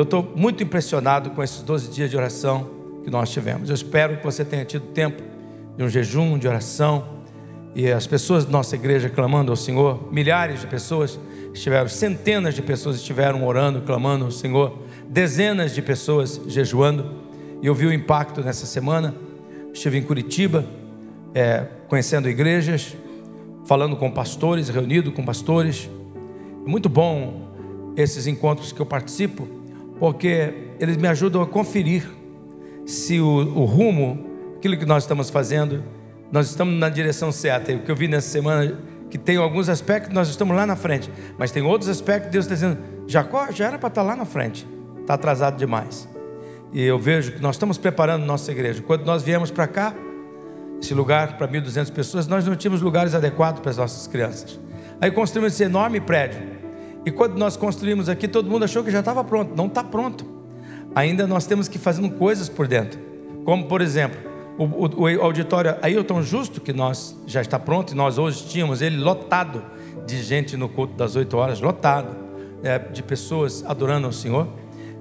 [0.00, 2.70] Eu estou muito impressionado com esses 12 dias de oração
[3.04, 3.68] que nós tivemos.
[3.68, 5.22] Eu espero que você tenha tido tempo
[5.76, 7.04] de um jejum, de oração,
[7.74, 11.20] e as pessoas da nossa igreja clamando ao Senhor, milhares de pessoas
[11.52, 17.04] estiveram, centenas de pessoas estiveram orando, clamando ao Senhor, dezenas de pessoas jejuando,
[17.60, 19.14] e eu vi o impacto nessa semana.
[19.70, 20.64] Estive em Curitiba,
[21.34, 22.96] é, conhecendo igrejas,
[23.66, 25.90] falando com pastores, reunido com pastores.
[26.66, 27.52] É muito bom
[27.98, 29.59] esses encontros que eu participo,
[30.00, 32.08] porque eles me ajudam a conferir
[32.86, 35.84] se o, o rumo, aquilo que nós estamos fazendo,
[36.32, 37.70] nós estamos na direção certa.
[37.70, 38.78] E o que eu vi nessa semana,
[39.10, 42.54] que tem alguns aspectos, nós estamos lá na frente, mas tem outros aspectos, Deus está
[42.54, 44.66] dizendo: Jacó já era para estar lá na frente,
[45.00, 46.08] está atrasado demais.
[46.72, 48.82] E eu vejo que nós estamos preparando nossa igreja.
[48.82, 49.94] Quando nós viemos para cá,
[50.80, 54.58] esse lugar para 1.200 pessoas, nós não tínhamos lugares adequados para as nossas crianças.
[55.00, 56.59] Aí construímos esse enorme prédio.
[57.04, 59.54] E quando nós construímos aqui, todo mundo achou que já estava pronto.
[59.56, 60.24] Não está pronto.
[60.94, 62.98] Ainda nós temos que fazer coisas por dentro.
[63.44, 64.20] Como, por exemplo,
[64.58, 68.82] o, o, o auditório Ailton Justo, que nós já está pronto, e nós hoje tínhamos
[68.82, 69.64] ele lotado
[70.06, 72.16] de gente no culto das 8 horas, lotado
[72.62, 74.48] é, de pessoas adorando ao Senhor.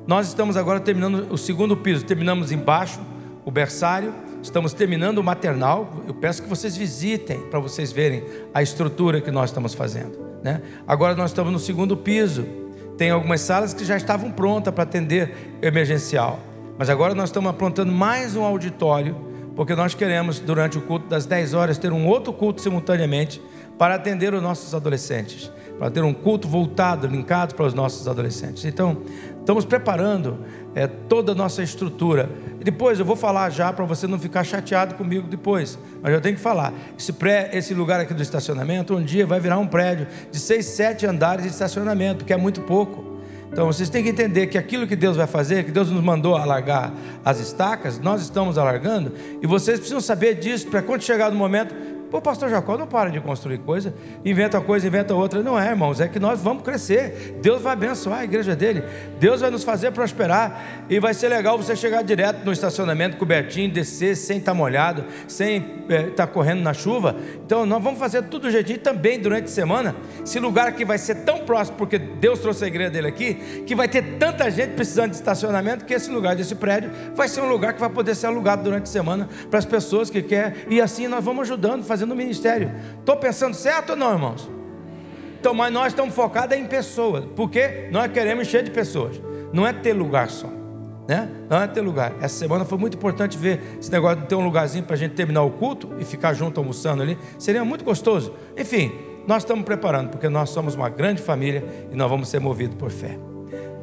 [0.08, 3.00] Nós estamos agora terminando o segundo piso, terminamos embaixo
[3.46, 5.92] o berçário Estamos terminando o maternal.
[6.08, 8.24] Eu peço que vocês visitem para vocês verem
[8.54, 10.29] a estrutura que nós estamos fazendo.
[10.44, 10.62] Né?
[10.88, 12.46] Agora nós estamos no segundo piso.
[12.98, 16.40] Tem algumas salas que já estavam prontas para atender emergencial.
[16.78, 19.16] Mas agora nós estamos aprontando mais um auditório,
[19.56, 23.42] porque nós queremos, durante o culto das 10 horas, ter um outro culto simultaneamente
[23.78, 28.66] para atender os nossos adolescentes, para ter um culto voltado, linkado para os nossos adolescentes.
[28.66, 29.02] Então,
[29.40, 30.40] estamos preparando
[30.76, 32.30] é, toda a nossa estrutura.
[32.62, 36.36] Depois eu vou falar já para você não ficar chateado comigo depois, mas eu tenho
[36.36, 36.74] que falar.
[36.98, 40.66] Esse, pré, esse lugar aqui do estacionamento, um dia vai virar um prédio de seis,
[40.66, 43.20] sete andares de estacionamento, que é muito pouco.
[43.52, 46.36] Então vocês têm que entender que aquilo que Deus vai fazer, que Deus nos mandou
[46.36, 46.94] alargar
[47.26, 51.74] as estacas, nós estamos alargando, e vocês precisam saber disso para quando chegar no momento,
[52.10, 53.94] Pô, pastor Jacó não para de construir coisa,
[54.26, 55.44] inventa uma coisa, inventa outra.
[55.44, 57.38] Não é, irmãos, é que nós vamos crescer.
[57.42, 58.84] Deus vai abençoar a igreja dele.
[59.20, 60.86] Deus vai nos fazer prosperar.
[60.90, 65.06] E vai ser legal você chegar direto no estacionamento cobertinho, descer sem estar tá molhado,
[65.28, 67.16] sem estar é, tá correndo na chuva.
[67.46, 69.96] Então nós vamos fazer tudo do jeitinho também durante a semana.
[70.24, 73.76] Esse lugar aqui vai ser tão próximo, porque Deus trouxe a igreja dele aqui, que
[73.76, 77.50] vai ter tanta gente precisando de estacionamento, que esse lugar desse prédio vai ser um
[77.50, 80.54] lugar que vai poder ser alugado durante a semana para as pessoas que querem.
[80.70, 82.72] E assim nós vamos ajudando, fazendo fazendo o ministério.
[83.00, 84.50] Estou pensando certo ou não, irmãos?
[85.40, 89.22] Então, mas nós estamos focados em pessoas, porque nós queremos encher de pessoas,
[89.52, 90.50] não é ter lugar só,
[91.08, 91.30] né?
[91.50, 92.14] Não é ter lugar.
[92.22, 95.14] Essa semana foi muito importante ver esse negócio de ter um lugarzinho para a gente
[95.14, 98.34] terminar o culto e ficar junto almoçando ali, seria muito gostoso.
[98.58, 98.92] Enfim,
[99.28, 102.92] nós estamos preparando, porque nós somos uma grande família e nós vamos ser movidos por
[102.92, 103.18] fé.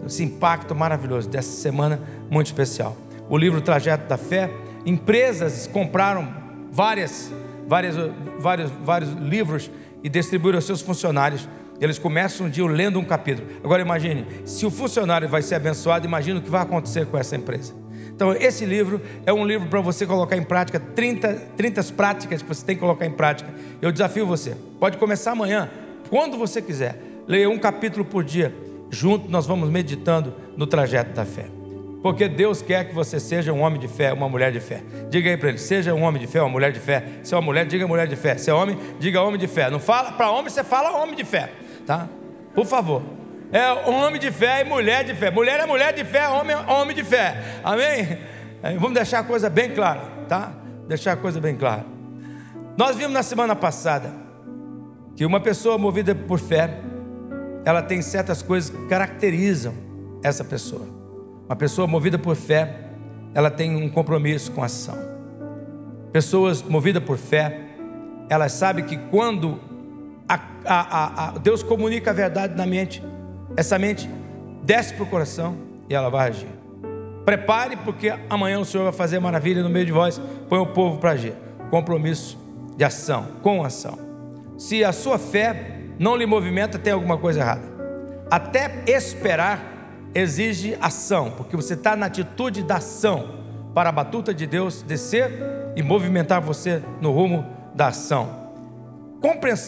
[0.07, 2.01] Esse impacto maravilhoso dessa semana,
[2.31, 2.97] muito especial.
[3.29, 4.51] O livro Trajeto da Fé,
[4.85, 6.29] empresas compraram
[6.71, 7.33] várias
[7.67, 7.97] várias,
[8.39, 9.71] vários, vários livros
[10.03, 11.49] e distribuíram aos seus funcionários.
[11.81, 13.47] Eles começam um dia lendo um capítulo.
[13.63, 17.37] Agora imagine, se o funcionário vai ser abençoado, imagine o que vai acontecer com essa
[17.37, 17.75] empresa.
[18.15, 22.49] Então, esse livro é um livro para você colocar em prática 30, 30 práticas que
[22.49, 23.53] você tem que colocar em prática.
[23.83, 24.57] Eu desafio você.
[24.81, 25.69] Pode começar amanhã,
[26.09, 26.99] quando você quiser.
[27.29, 28.55] Leia um capítulo por dia.
[28.91, 31.66] Junto nós vamos meditando no trajeto da fé.
[32.03, 34.83] Porque Deus quer que você seja um homem de fé, uma mulher de fé.
[35.09, 37.03] Diga aí para ele: seja um homem de fé, uma mulher de fé.
[37.23, 38.37] Se é uma mulher, diga mulher de fé.
[38.37, 39.71] Se é homem, diga homem de fé.
[39.71, 41.51] Não fala para homem, você fala homem de fé,
[41.87, 42.09] tá?
[42.55, 43.03] Por favor.
[43.53, 45.31] É homem de fé e mulher de fé.
[45.31, 47.61] Mulher é mulher de fé, homem é homem de fé.
[47.63, 48.19] Amém?
[48.79, 50.53] Vamos deixar a coisa bem clara, tá?
[50.89, 51.85] Deixar a coisa bem clara.
[52.77, 54.13] Nós vimos na semana passada
[55.15, 56.79] que uma pessoa movida por fé,
[57.65, 59.75] ela tem certas coisas que caracterizam
[60.23, 60.96] essa pessoa.
[61.49, 62.87] Uma pessoa movida por fé,
[63.33, 64.99] ela tem um compromisso com a ação.
[66.13, 67.61] Pessoas movidas por fé,
[68.29, 69.61] elas sabem que quando
[70.29, 73.03] a, a, a, Deus comunica a verdade na mente,
[73.57, 74.11] essa mente
[74.65, 75.57] desce para o coração
[75.89, 76.49] e ela vai agir.
[77.25, 80.21] Prepare, porque amanhã o Senhor vai fazer maravilha no meio de vós.
[80.49, 81.35] Põe o povo para agir.
[81.71, 82.39] Compromisso
[82.77, 83.99] de ação, com ação.
[84.59, 87.63] Se a sua fé não lhe movimenta, tem alguma coisa errada.
[88.31, 89.76] Até esperar
[90.17, 93.37] exige ação, porque você está na atitude da ação
[93.75, 95.31] para a batuta de Deus descer
[95.77, 98.47] e movimentar você no rumo da ação.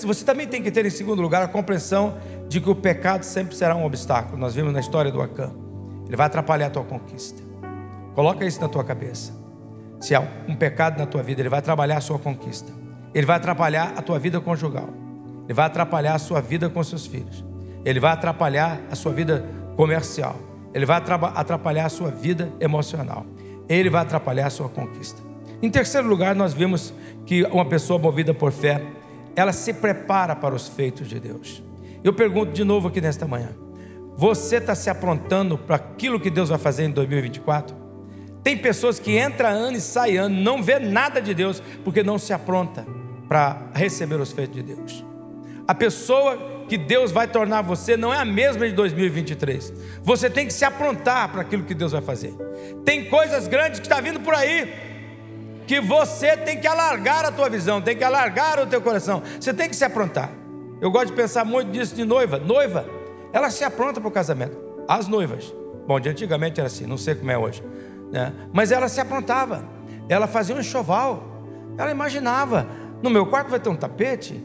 [0.06, 2.16] Você também tem que ter, em segundo lugar, a compreensão
[2.48, 4.38] de que o pecado sempre será um obstáculo.
[4.38, 5.50] Nós vimos na história do Acã.
[6.06, 7.42] Ele vai atrapalhar a tua conquista.
[8.14, 9.32] Coloca isso na tua cabeça.
[10.00, 12.72] Se há um pecado na tua vida, ele vai trabalhar a sua conquista.
[13.12, 14.88] Ele vai atrapalhar a tua vida conjugal.
[15.44, 17.44] Ele vai atrapalhar a sua vida com seus filhos.
[17.84, 20.34] Ele vai atrapalhar a sua vida comercial.
[20.74, 21.00] ele vai
[21.34, 23.24] atrapalhar a sua vida emocional,
[23.68, 25.22] ele vai atrapalhar a sua conquista.
[25.62, 26.92] Em terceiro lugar, nós vimos
[27.24, 28.82] que uma pessoa movida por fé,
[29.36, 31.62] ela se prepara para os feitos de Deus.
[32.02, 33.50] Eu pergunto de novo aqui nesta manhã:
[34.16, 37.76] você está se aprontando para aquilo que Deus vai fazer em 2024?
[38.42, 42.18] Tem pessoas que entra ano e sai ano, não vê nada de Deus, porque não
[42.18, 42.84] se apronta
[43.28, 45.04] para receber os feitos de Deus.
[45.66, 49.72] A pessoa que Deus vai tornar você não é a mesma de 2023.
[50.02, 52.34] Você tem que se aprontar para aquilo que Deus vai fazer.
[52.84, 54.86] Tem coisas grandes que está vindo por aí
[55.66, 59.22] que você tem que alargar a tua visão, tem que alargar o teu coração.
[59.38, 60.30] Você tem que se aprontar.
[60.80, 62.38] Eu gosto de pensar muito nisso de noiva.
[62.38, 62.86] Noiva,
[63.34, 64.56] ela se apronta para o casamento.
[64.88, 65.54] As noivas.
[65.86, 67.62] Bom, de antigamente era assim, não sei como é hoje.
[68.10, 68.32] Né?
[68.50, 69.62] Mas ela se aprontava.
[70.08, 71.22] Ela fazia um enxoval.
[71.76, 72.66] Ela imaginava.
[73.02, 74.42] No meu quarto vai ter um tapete.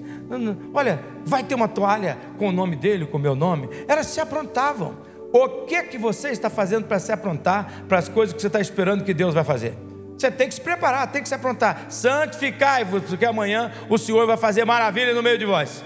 [0.74, 3.70] Olha, vai ter uma toalha com o nome dele, com o meu nome.
[3.88, 4.96] Elas se aprontavam.
[5.32, 8.60] O que que você está fazendo para se aprontar para as coisas que você está
[8.60, 9.76] esperando que Deus vai fazer?
[10.18, 11.88] Você tem que se preparar, tem que se aprontar.
[11.90, 15.84] Santificai-vos, porque amanhã o Senhor vai fazer maravilha no meio de vós.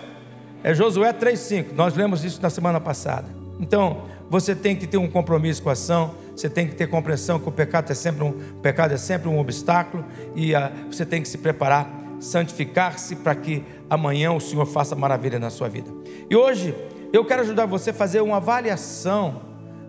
[0.64, 1.68] É Josué 3,5.
[1.74, 3.26] Nós lemos isso na semana passada.
[3.60, 7.40] Então, você tem que ter um compromisso com a ação, você tem que ter compreensão
[7.40, 8.32] que o pecado é sempre um,
[8.62, 10.06] pecado é sempre um obstáculo
[10.36, 15.40] e uh, você tem que se preparar, santificar-se para que amanhã o Senhor faça maravilha
[15.40, 15.90] na sua vida.
[16.30, 16.74] E hoje
[17.14, 19.42] eu quero ajudar você a fazer uma avaliação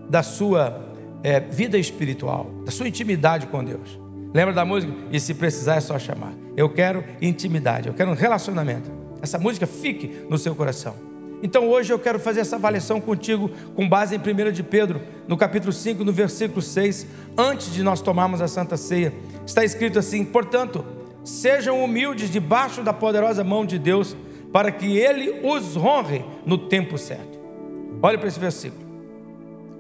[0.08, 0.88] da sua
[1.22, 3.98] é, vida espiritual, da sua intimidade com Deus.
[4.32, 4.92] Lembra da música?
[5.10, 6.32] E se precisar é só chamar.
[6.56, 8.90] Eu quero intimidade, eu quero um relacionamento.
[9.22, 10.94] Essa música fique no seu coração.
[11.42, 15.36] Então hoje eu quero fazer essa avaliação contigo com base em 1 de Pedro, no
[15.36, 19.12] capítulo 5, no versículo 6, antes de nós tomarmos a Santa Ceia.
[19.46, 20.84] Está escrito assim: "Portanto,
[21.24, 24.16] sejam humildes debaixo da poderosa mão de Deus,
[24.52, 27.38] para que ele os honre no tempo certo."
[28.02, 28.86] Olhe para esse versículo.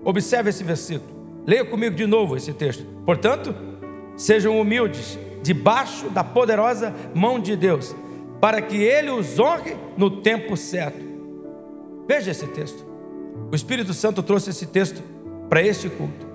[0.04, 1.18] Observe esse versículo.
[1.46, 2.84] Leia comigo de novo esse texto.
[3.06, 3.54] Portanto,
[4.16, 7.94] sejam humildes debaixo da poderosa mão de Deus,
[8.40, 11.04] para que ele os honre no tempo certo.
[12.06, 12.84] Veja esse texto.
[13.50, 15.02] O Espírito Santo trouxe esse texto
[15.48, 16.26] para este culto,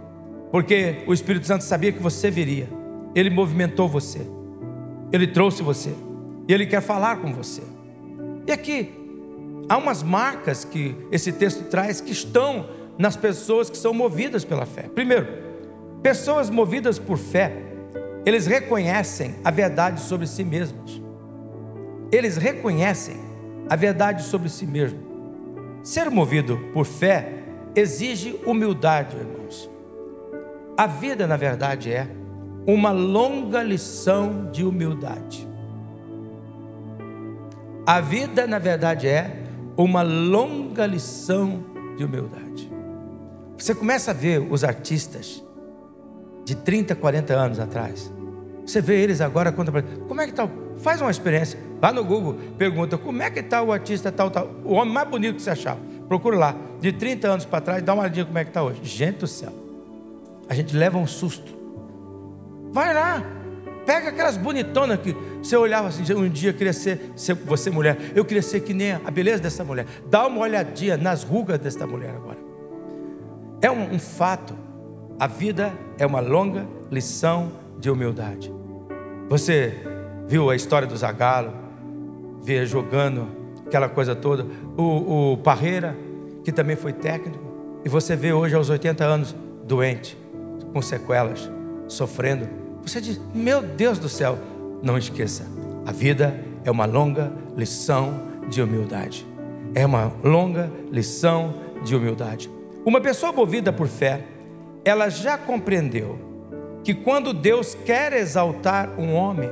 [0.52, 2.68] porque o Espírito Santo sabia que você viria.
[3.14, 4.22] Ele movimentou você.
[5.14, 5.94] Ele trouxe você.
[6.48, 7.62] E ele quer falar com você.
[8.48, 8.92] E aqui
[9.70, 12.68] há umas marcas que esse texto traz que estão
[12.98, 14.90] nas pessoas que são movidas pela fé.
[14.94, 15.28] Primeiro,
[16.02, 17.56] pessoas movidas por fé,
[18.26, 21.02] eles reconhecem a verdade sobre si mesmos.
[22.12, 23.18] Eles reconhecem
[23.70, 25.02] a verdade sobre si mesmos.
[25.84, 27.44] Ser movido por fé
[27.76, 29.70] exige humildade, irmãos.
[30.78, 32.08] A vida, na verdade, é
[32.66, 35.48] uma longa lição de humildade.
[37.86, 39.44] A vida, na verdade, é
[39.76, 41.64] uma longa lição
[41.98, 42.72] de humildade.
[43.58, 45.44] Você começa a ver os artistas
[46.46, 48.12] de 30, 40 anos atrás.
[48.66, 50.50] Você vê eles agora, conta para como é que está?
[50.78, 51.60] Faz uma experiência.
[51.82, 54.50] Lá no Google, pergunta como é que está o artista tal, tal.
[54.64, 55.80] O homem mais bonito que você achava.
[56.08, 56.56] Procura lá.
[56.80, 58.80] De 30 anos para trás, dá uma olhadinha como é que está hoje.
[58.84, 59.52] Gente do céu.
[60.48, 61.63] A gente leva um susto.
[62.74, 63.24] Vai lá.
[63.86, 67.98] Pega aquelas bonitonas que você olhava assim, um dia eu queria ser, ser, você mulher,
[68.16, 69.86] eu queria ser que nem a beleza dessa mulher.
[70.10, 72.38] Dá uma olhadinha nas rugas desta mulher agora.
[73.62, 74.56] É um, um fato.
[75.20, 78.52] A vida é uma longa lição de humildade.
[79.30, 79.74] Você
[80.28, 81.54] viu a história do Zagalo,
[82.42, 83.28] vê jogando
[83.66, 84.46] aquela coisa toda.
[84.78, 85.96] O, o Parreira,
[86.44, 87.44] que também foi técnico,
[87.86, 90.18] e você vê hoje aos 80 anos doente,
[90.72, 91.52] com sequelas,
[91.88, 92.63] sofrendo.
[92.86, 94.38] Você diz: Meu Deus do céu,
[94.82, 95.46] não esqueça,
[95.86, 99.26] a vida é uma longa lição de humildade.
[99.74, 102.50] É uma longa lição de humildade.
[102.86, 104.26] Uma pessoa movida por fé,
[104.84, 106.20] ela já compreendeu
[106.84, 109.50] que quando Deus quer exaltar um homem,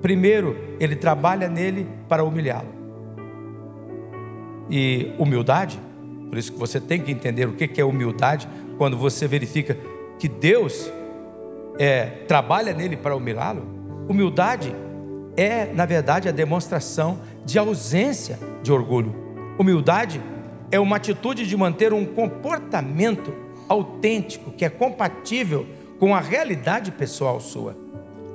[0.00, 2.68] primeiro ele trabalha nele para humilhá-lo.
[4.68, 5.78] E humildade,
[6.28, 9.76] por isso que você tem que entender o que é humildade, quando você verifica
[10.18, 10.90] que Deus
[11.78, 13.62] é, trabalha nele para humilhá-lo.
[14.08, 14.74] Humildade
[15.36, 19.14] é, na verdade, a demonstração de ausência de orgulho.
[19.58, 20.20] Humildade
[20.70, 23.34] é uma atitude de manter um comportamento
[23.68, 25.66] autêntico que é compatível
[25.98, 27.76] com a realidade pessoal sua.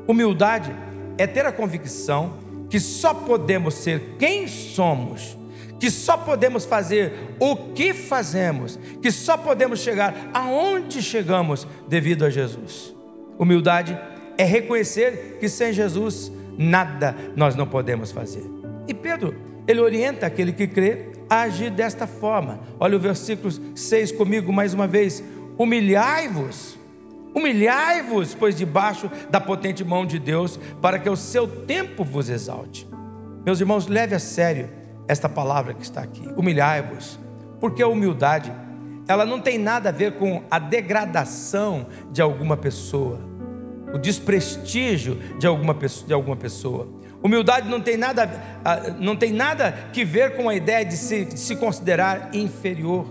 [0.08, 0.74] Humildade
[1.18, 2.34] é ter a convicção
[2.70, 5.38] que só podemos ser quem somos,
[5.80, 12.30] que só podemos fazer o que fazemos, que só podemos chegar aonde chegamos devido a
[12.30, 12.97] Jesus.
[13.38, 13.98] Humildade
[14.38, 18.44] é reconhecer que sem Jesus nada nós não podemos fazer.
[18.88, 19.36] E Pedro,
[19.68, 22.60] ele orienta aquele que crê a agir desta forma.
[22.80, 25.24] Olha o versículo 6 comigo mais uma vez
[25.58, 26.78] humilhai-vos.
[27.36, 32.88] Humilhai-vos, pois debaixo da potente mão de Deus, para que o seu tempo vos exalte.
[33.46, 34.70] Meus irmãos, leve a sério
[35.08, 36.28] esta palavra que está aqui.
[36.36, 37.20] Humilhai-vos.
[37.60, 38.52] Porque a humildade,
[39.08, 43.20] ela não tem nada a ver com a degradação de alguma pessoa,
[43.94, 45.74] o desprestígio de alguma.
[46.06, 46.88] De alguma pessoa.
[47.24, 48.30] Humildade não tem, nada,
[49.00, 53.08] não tem nada que ver com a ideia de se, de se considerar inferior,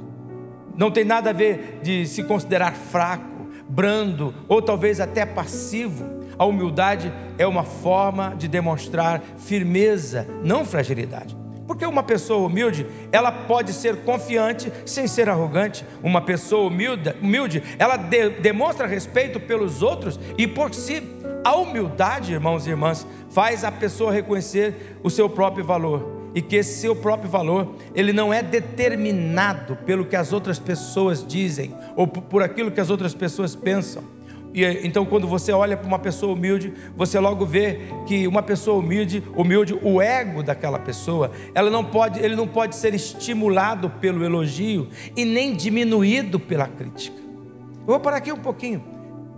[0.77, 6.15] não tem nada a ver de se considerar fraco, brando ou talvez até passivo.
[6.39, 11.37] A humildade é uma forma de demonstrar firmeza, não fragilidade.
[11.67, 15.85] Porque uma pessoa humilde, ela pode ser confiante sem ser arrogante.
[16.03, 21.03] Uma pessoa humilde, humilde ela de, demonstra respeito pelos outros e por si.
[21.45, 26.57] A humildade, irmãos e irmãs, faz a pessoa reconhecer o seu próprio valor e que
[26.57, 32.07] esse seu próprio valor, ele não é determinado pelo que as outras pessoas dizem ou
[32.07, 34.16] por aquilo que as outras pessoas pensam.
[34.57, 38.79] E então, quando você olha para uma pessoa humilde, você logo vê que uma pessoa
[38.79, 44.25] humilde, humilde, o ego daquela pessoa, ela não pode, ele não pode ser estimulado pelo
[44.25, 47.19] elogio e nem diminuído pela crítica.
[47.19, 48.83] Eu vou parar aqui um pouquinho.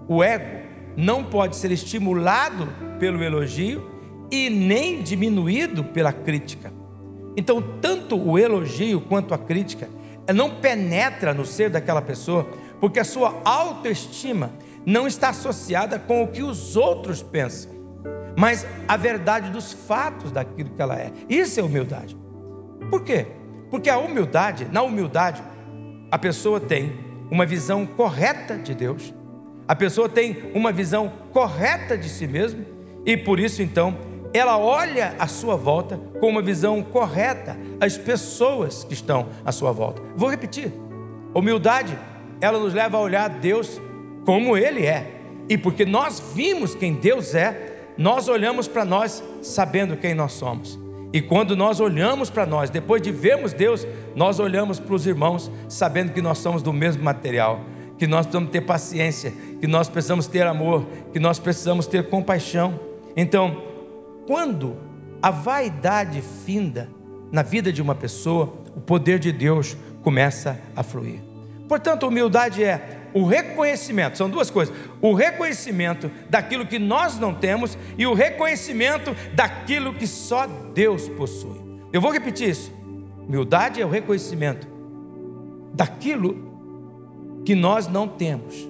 [0.07, 0.61] O ego
[0.97, 2.69] não pode ser estimulado
[3.01, 3.91] pelo elogio
[4.31, 6.73] e nem diminuído pela crítica.
[7.37, 9.89] Então, tanto o elogio quanto a crítica
[10.33, 12.49] não penetra no ser daquela pessoa,
[12.81, 14.53] porque a sua autoestima
[14.89, 17.71] não está associada com o que os outros pensam,
[18.35, 21.13] mas a verdade dos fatos daquilo que ela é.
[21.29, 22.17] Isso é humildade.
[22.89, 23.27] Por quê?
[23.71, 25.43] Porque a humildade, na humildade,
[26.11, 29.13] a pessoa tem uma visão correta de Deus,
[29.69, 32.65] a pessoa tem uma visão correta de si mesmo,
[33.05, 33.95] e por isso então
[34.33, 39.71] ela olha à sua volta com uma visão correta as pessoas que estão à sua
[39.71, 40.01] volta.
[40.17, 40.73] Vou repetir:
[41.35, 41.99] humildade,
[42.41, 43.79] ela nos leva a olhar Deus
[44.29, 45.11] como Ele é.
[45.49, 50.79] E porque nós vimos quem Deus é, nós olhamos para nós sabendo quem nós somos.
[51.15, 55.51] E quando nós olhamos para nós, depois de vermos Deus, nós olhamos para os irmãos
[55.67, 57.61] sabendo que nós somos do mesmo material,
[57.97, 62.79] que nós precisamos ter paciência, que nós precisamos ter amor, que nós precisamos ter compaixão.
[63.17, 63.63] Então,
[64.27, 64.77] quando
[65.23, 66.91] a vaidade finda
[67.33, 71.28] na vida de uma pessoa, o poder de Deus começa a fluir.
[71.69, 77.77] Portanto, humildade é o reconhecimento, são duas coisas: o reconhecimento daquilo que nós não temos
[77.97, 81.61] e o reconhecimento daquilo que só Deus possui.
[81.93, 82.73] Eu vou repetir isso.
[83.27, 84.67] Humildade é o reconhecimento
[85.75, 86.49] daquilo
[87.45, 88.69] que nós não temos.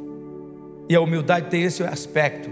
[0.88, 2.50] E a humildade tem esse aspecto.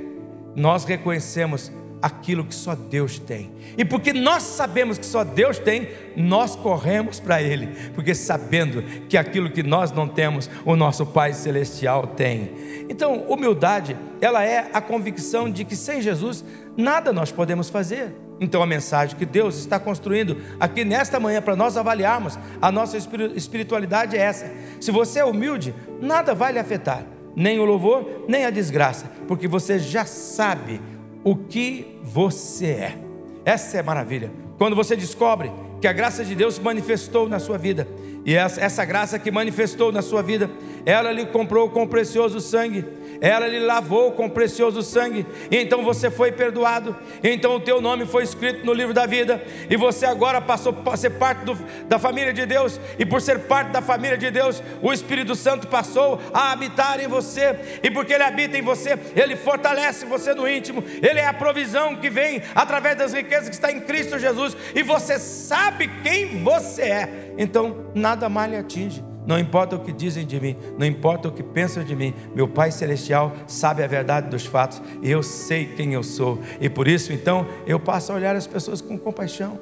[0.55, 1.73] Nós reconhecemos
[2.07, 3.51] aquilo que só Deus tem.
[3.77, 9.17] E porque nós sabemos que só Deus tem, nós corremos para Ele, porque sabendo que
[9.17, 12.53] aquilo que nós não temos, o nosso Pai Celestial tem.
[12.89, 16.45] Então, humildade, ela é a convicção de que sem Jesus
[16.77, 18.15] nada nós podemos fazer.
[18.41, 22.97] Então, a mensagem que Deus está construindo aqui nesta manhã para nós avaliarmos a nossa
[23.35, 24.49] espiritualidade é essa:
[24.81, 29.49] se você é humilde, nada vai lhe afetar, nem o louvor, nem a desgraça, porque
[29.49, 30.81] você já sabe
[31.27, 32.99] o que você é.
[33.45, 34.31] Essa é maravilha.
[34.57, 37.89] Quando você descobre que a graça de Deus manifestou na sua vida,
[38.25, 40.49] e essa, essa graça que manifestou na sua vida,
[40.85, 42.85] ela lhe comprou com precioso sangue
[43.21, 48.23] ela lhe lavou com precioso sangue, então você foi perdoado, então o teu nome foi
[48.23, 51.55] escrito no livro da vida, e você agora passou a ser parte do,
[51.87, 55.67] da família de Deus, e por ser parte da família de Deus, o Espírito Santo
[55.67, 60.49] passou a habitar em você, e porque ele habita em você, ele fortalece você no
[60.49, 64.57] íntimo, ele é a provisão que vem através das riquezas que está em Cristo Jesus,
[64.75, 69.16] e você sabe quem você é, então nada mais lhe atinge.
[69.27, 72.47] Não importa o que dizem de mim, não importa o que pensam de mim, meu
[72.47, 76.87] Pai Celestial sabe a verdade dos fatos e eu sei quem eu sou, e por
[76.87, 79.61] isso então eu passo a olhar as pessoas com compaixão.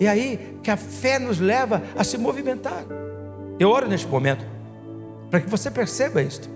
[0.00, 2.84] E aí que a fé nos leva a se movimentar.
[3.58, 4.44] Eu oro neste momento
[5.30, 6.48] para que você perceba isto.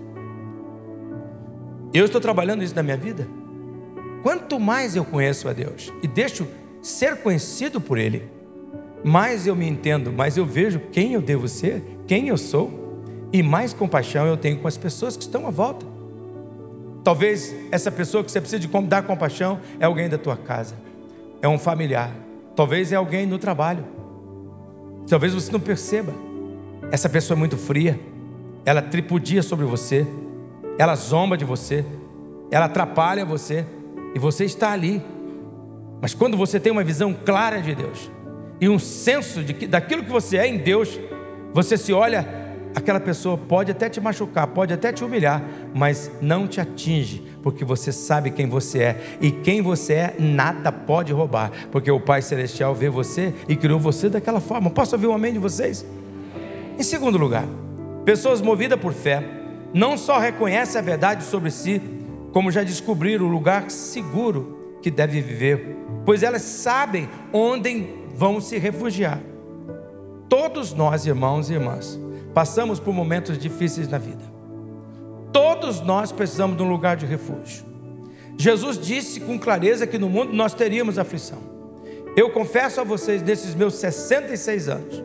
[1.93, 3.25] Eu estou trabalhando isso na minha vida.
[4.21, 6.45] Quanto mais eu conheço a Deus e deixo
[6.81, 8.29] ser conhecido por Ele,
[9.03, 12.89] mais eu me entendo, mais eu vejo quem eu devo ser, quem eu sou,
[13.31, 15.85] e mais compaixão eu tenho com as pessoas que estão à volta.
[17.03, 20.75] Talvez essa pessoa que você precisa de dar compaixão é alguém da tua casa,
[21.41, 22.13] é um familiar,
[22.55, 23.85] talvez é alguém no trabalho.
[25.07, 26.13] Talvez você não perceba.
[26.91, 27.99] Essa pessoa é muito fria,
[28.65, 30.05] ela tripudia sobre você,
[30.77, 31.83] ela zomba de você,
[32.51, 33.65] ela atrapalha você,
[34.13, 35.01] e você está ali.
[36.01, 38.09] Mas quando você tem uma visão clara de Deus,
[38.61, 40.99] e um senso de que, daquilo que você é em Deus,
[41.53, 42.39] você se olha
[42.75, 47.65] aquela pessoa pode até te machucar, pode até te humilhar, mas não te atinge, porque
[47.65, 49.17] você sabe quem você é.
[49.21, 53.79] E quem você é, nada pode roubar, porque o Pai Celestial vê você e criou
[53.79, 54.69] você daquela forma.
[54.69, 55.85] Posso ouvir um amém de vocês?
[56.77, 57.45] Em segundo lugar,
[58.05, 59.23] pessoas movidas por fé
[59.73, 61.81] não só reconhecem a verdade sobre si,
[62.31, 65.75] como já descobriram o lugar seguro que deve viver,
[66.05, 67.87] pois elas sabem onde
[68.19, 69.21] vão se refugiar.
[70.27, 71.97] Todos nós, irmãos e irmãs,
[72.33, 74.21] passamos por momentos difíceis na vida.
[75.31, 77.63] Todos nós precisamos de um lugar de refúgio.
[78.37, 81.39] Jesus disse com clareza que no mundo nós teríamos aflição.
[82.13, 85.03] Eu confesso a vocês, nesses meus 66 anos,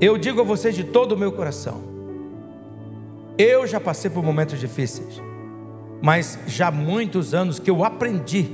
[0.00, 1.80] eu digo a vocês de todo o meu coração,
[3.38, 5.22] eu já passei por momentos difíceis,
[6.02, 8.48] mas já há muitos anos que eu aprendi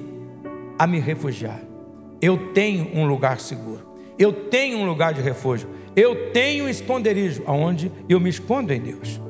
[0.79, 1.74] a me refugiar.
[2.21, 3.87] Eu tenho um lugar seguro,
[4.19, 8.81] eu tenho um lugar de refúgio, eu tenho um esconderijo aonde eu me escondo em
[8.81, 9.21] Deus.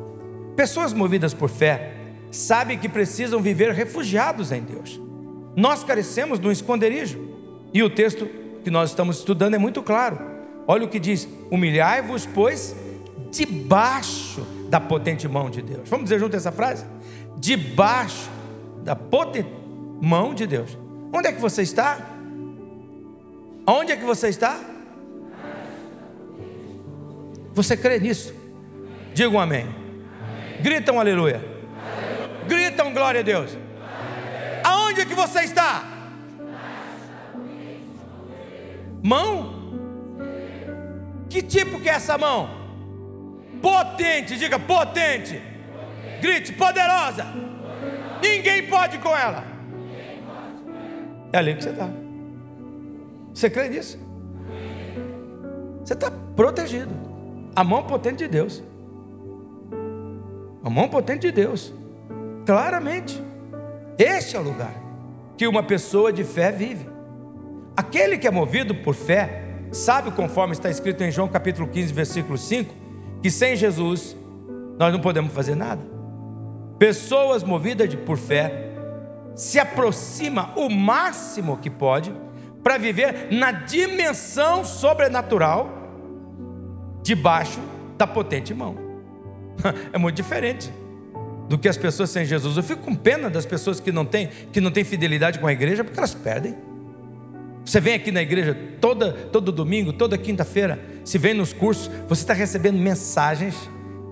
[0.56, 1.94] Pessoas movidas por fé
[2.30, 5.00] sabem que precisam viver refugiados em Deus.
[5.56, 7.20] Nós carecemos de um esconderijo,
[7.72, 8.28] e o texto
[8.62, 10.18] que nós estamos estudando é muito claro.
[10.66, 12.74] Olha o que diz: humilhai-vos, pois,
[13.30, 15.88] debaixo da potente mão de Deus.
[15.88, 16.84] Vamos dizer junto essa frase?
[17.36, 18.30] Debaixo
[18.82, 19.48] da potente
[20.00, 20.78] mão de Deus.
[21.12, 21.98] Onde é que você está?
[23.66, 24.60] Onde é que você está?
[27.52, 28.34] Você crê nisso?
[29.14, 29.66] Diga um amém.
[30.60, 31.42] Gritam aleluia.
[32.46, 33.56] Gritam glória a Deus.
[34.64, 35.84] Aonde é que você está?
[39.02, 39.64] Mão?
[41.28, 42.48] Que tipo que é essa mão?
[43.62, 45.40] Potente, diga potente.
[46.20, 47.26] Grite, poderosa.
[48.22, 49.44] Ninguém pode com ela.
[51.32, 52.03] É ali que você está.
[53.34, 53.98] Você crê nisso?
[55.84, 56.94] Você está protegido.
[57.54, 58.62] A mão potente de Deus.
[60.62, 61.74] A mão potente de Deus.
[62.46, 63.20] Claramente.
[63.98, 64.84] Este é o lugar
[65.36, 66.88] que uma pessoa de fé vive.
[67.76, 69.42] Aquele que é movido por fé,
[69.72, 72.72] sabe conforme está escrito em João capítulo 15, versículo 5,
[73.20, 74.16] que sem Jesus
[74.78, 75.82] nós não podemos fazer nada.
[76.78, 78.70] Pessoas movidas por fé
[79.34, 82.14] se aproxima o máximo que pode
[82.64, 85.84] para viver na dimensão sobrenatural
[87.02, 87.60] debaixo
[87.98, 88.82] da potente mão.
[89.92, 90.72] É muito diferente
[91.48, 92.56] do que as pessoas sem Jesus.
[92.56, 95.52] Eu fico com pena das pessoas que não têm, que não têm fidelidade com a
[95.52, 96.56] igreja, porque elas perdem.
[97.64, 102.22] Você vem aqui na igreja toda, todo domingo, toda quinta-feira, se vem nos cursos, você
[102.22, 103.54] está recebendo mensagens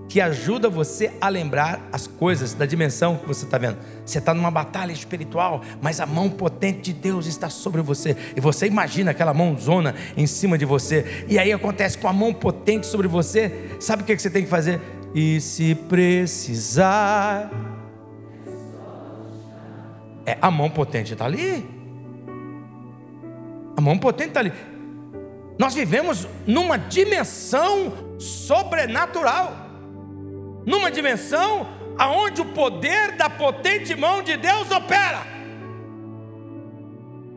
[0.07, 3.77] que ajuda você a lembrar as coisas da dimensão que você está vendo.
[4.05, 8.15] Você está numa batalha espiritual, mas a mão potente de Deus está sobre você.
[8.35, 11.25] E você imagina aquela mãozona em cima de você.
[11.27, 13.75] E aí acontece com a mão potente sobre você.
[13.79, 14.79] Sabe o que você tem que fazer?
[15.15, 17.49] E se precisar.
[20.25, 21.67] É, a mão potente está ali.
[23.75, 24.53] A mão potente está ali.
[25.57, 29.62] Nós vivemos numa dimensão sobrenatural
[30.65, 35.33] numa dimensão aonde o poder da potente mão de Deus opera.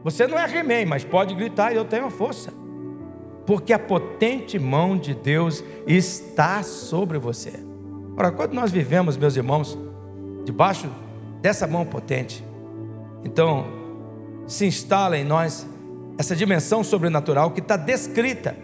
[0.03, 2.53] Você não é He-Man, mas pode gritar: Eu tenho a força.
[3.45, 7.53] Porque a potente mão de Deus está sobre você.
[8.17, 9.79] Ora, quando nós vivemos, meus irmãos,
[10.45, 10.89] debaixo
[11.41, 12.45] dessa mão potente,
[13.25, 13.67] então
[14.47, 15.67] se instala em nós
[16.19, 18.57] essa dimensão sobrenatural que está descrita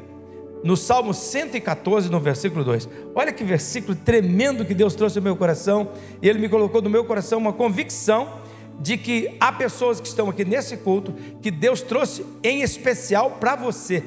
[0.62, 2.88] no Salmo 114, no versículo 2.
[3.14, 6.90] Olha que versículo tremendo que Deus trouxe ao meu coração, e Ele me colocou no
[6.90, 8.40] meu coração uma convicção
[8.80, 13.54] de que há pessoas que estão aqui nesse culto que Deus trouxe em especial para
[13.54, 14.02] você.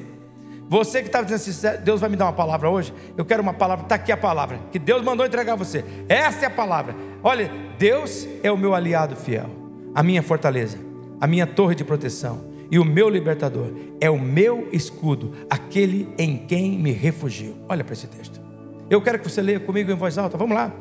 [0.68, 3.54] Você que está dizendo assim, Deus vai me dar uma palavra hoje, eu quero uma
[3.54, 5.84] palavra, está aqui a palavra, que Deus mandou entregar a você.
[6.08, 6.94] Essa é a palavra.
[7.22, 9.48] Olha, Deus é o meu aliado fiel,
[9.94, 10.78] a minha fortaleza,
[11.20, 16.36] a minha torre de proteção e o meu libertador é o meu escudo, aquele em
[16.36, 17.56] quem me refugio.
[17.68, 18.40] Olha para esse texto.
[18.88, 20.36] Eu quero que você leia comigo em voz alta.
[20.36, 20.72] Vamos lá.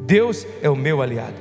[0.00, 1.36] Deus é o meu aliado,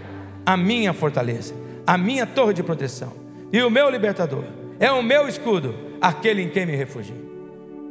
[0.45, 1.53] a minha fortaleza,
[1.85, 3.11] a minha torre de proteção
[3.51, 4.43] e o meu libertador
[4.79, 7.29] é o meu escudo, aquele em quem me refugio.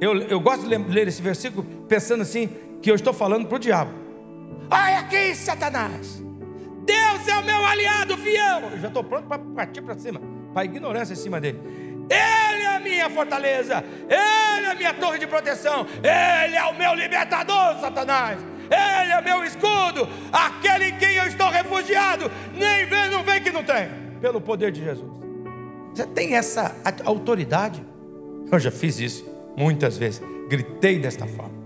[0.01, 2.49] Eu, eu gosto de ler esse versículo pensando assim
[2.81, 3.93] que eu estou falando para o diabo.
[4.71, 6.23] Olha aqui, Satanás.
[6.85, 8.71] Deus é o meu aliado fiel.
[8.73, 10.21] Eu já estou pronto para partir para cima,
[10.55, 11.61] para ignorância em cima dele.
[12.11, 16.77] Ele é a minha fortaleza, Ele é a minha torre de proteção, Ele é o
[16.77, 18.39] meu libertador, Satanás.
[18.71, 22.31] Ele é meu escudo, aquele em quem eu estou refugiado.
[22.55, 23.89] Nem vê, não vem que não tem,
[24.21, 25.11] pelo poder de Jesus.
[25.95, 27.85] Você tem essa autoridade?
[28.51, 29.25] Eu já fiz isso
[29.57, 31.61] muitas vezes, gritei desta forma.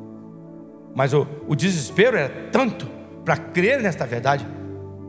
[0.94, 2.86] Mas o, o desespero era tanto
[3.24, 4.46] para crer nesta verdade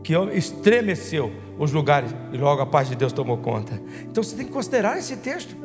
[0.06, 3.82] que estremeceu os lugares e logo a paz de Deus tomou conta.
[4.02, 5.56] Então você tem que considerar esse texto.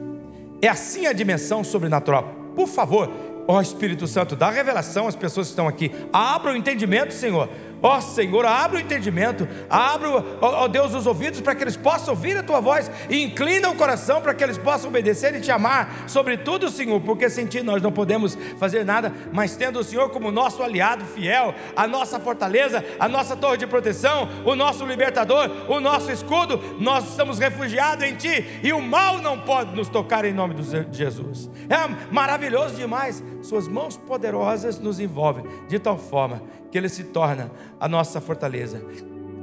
[0.60, 2.23] É assim a dimensão sobrenatural.
[2.56, 3.08] Por favor,
[3.47, 5.91] ó Espírito Santo, dá revelação às pessoas que estão aqui.
[6.12, 7.47] Abra o entendimento, Senhor.
[7.82, 10.08] Ó Senhor, abre o entendimento, abre,
[10.39, 13.76] ó Deus, os ouvidos para que eles possam ouvir a tua voz e inclina o
[13.76, 17.82] coração para que eles possam obedecer e te amar, sobretudo, Senhor, porque sem ti nós
[17.82, 22.86] não podemos fazer nada, mas tendo o Senhor como nosso aliado fiel, a nossa fortaleza,
[23.00, 28.15] a nossa torre de proteção, o nosso libertador, o nosso escudo, nós estamos refugiados em
[28.15, 31.50] ti e o mal não pode nos tocar em nome de Jesus.
[31.67, 37.51] É maravilhoso demais, suas mãos poderosas nos envolvem de tal forma que ele se torna
[37.79, 38.81] a nossa fortaleza.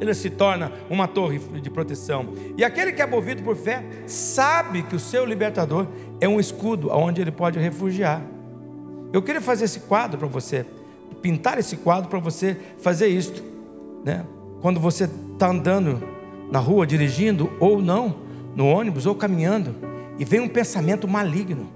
[0.00, 2.34] Ele se torna uma torre de proteção.
[2.56, 5.86] E aquele que é movido por fé sabe que o seu libertador
[6.20, 8.22] é um escudo aonde ele pode refugiar.
[9.12, 10.64] Eu queria fazer esse quadro para você,
[11.20, 13.42] pintar esse quadro para você fazer isto,
[14.04, 14.24] né?
[14.60, 16.02] Quando você está andando
[16.50, 18.16] na rua, dirigindo ou não,
[18.54, 19.74] no ônibus ou caminhando,
[20.18, 21.68] e vem um pensamento maligno.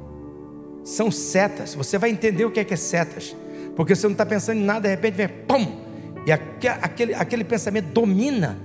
[0.84, 1.74] São setas.
[1.74, 3.36] Você vai entender o que é que é setas.
[3.76, 5.82] Porque você não está pensando em nada, de repente vem pum!
[6.26, 8.58] E aquele, aquele pensamento domina,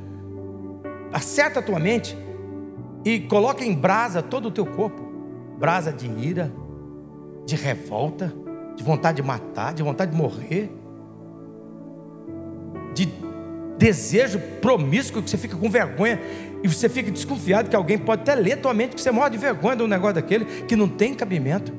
[1.12, 2.16] acerta a tua mente
[3.04, 5.08] e coloca em brasa todo o teu corpo
[5.58, 6.52] brasa de ira,
[7.46, 8.32] de revolta,
[8.76, 10.72] de vontade de matar, de vontade de morrer,
[12.94, 13.08] de
[13.78, 16.20] desejo promíscuo que você fica com vergonha
[16.64, 19.38] e você fica desconfiado que alguém pode até ler tua mente que você morre de
[19.38, 21.74] vergonha de um negócio daquele que não tem cabimento.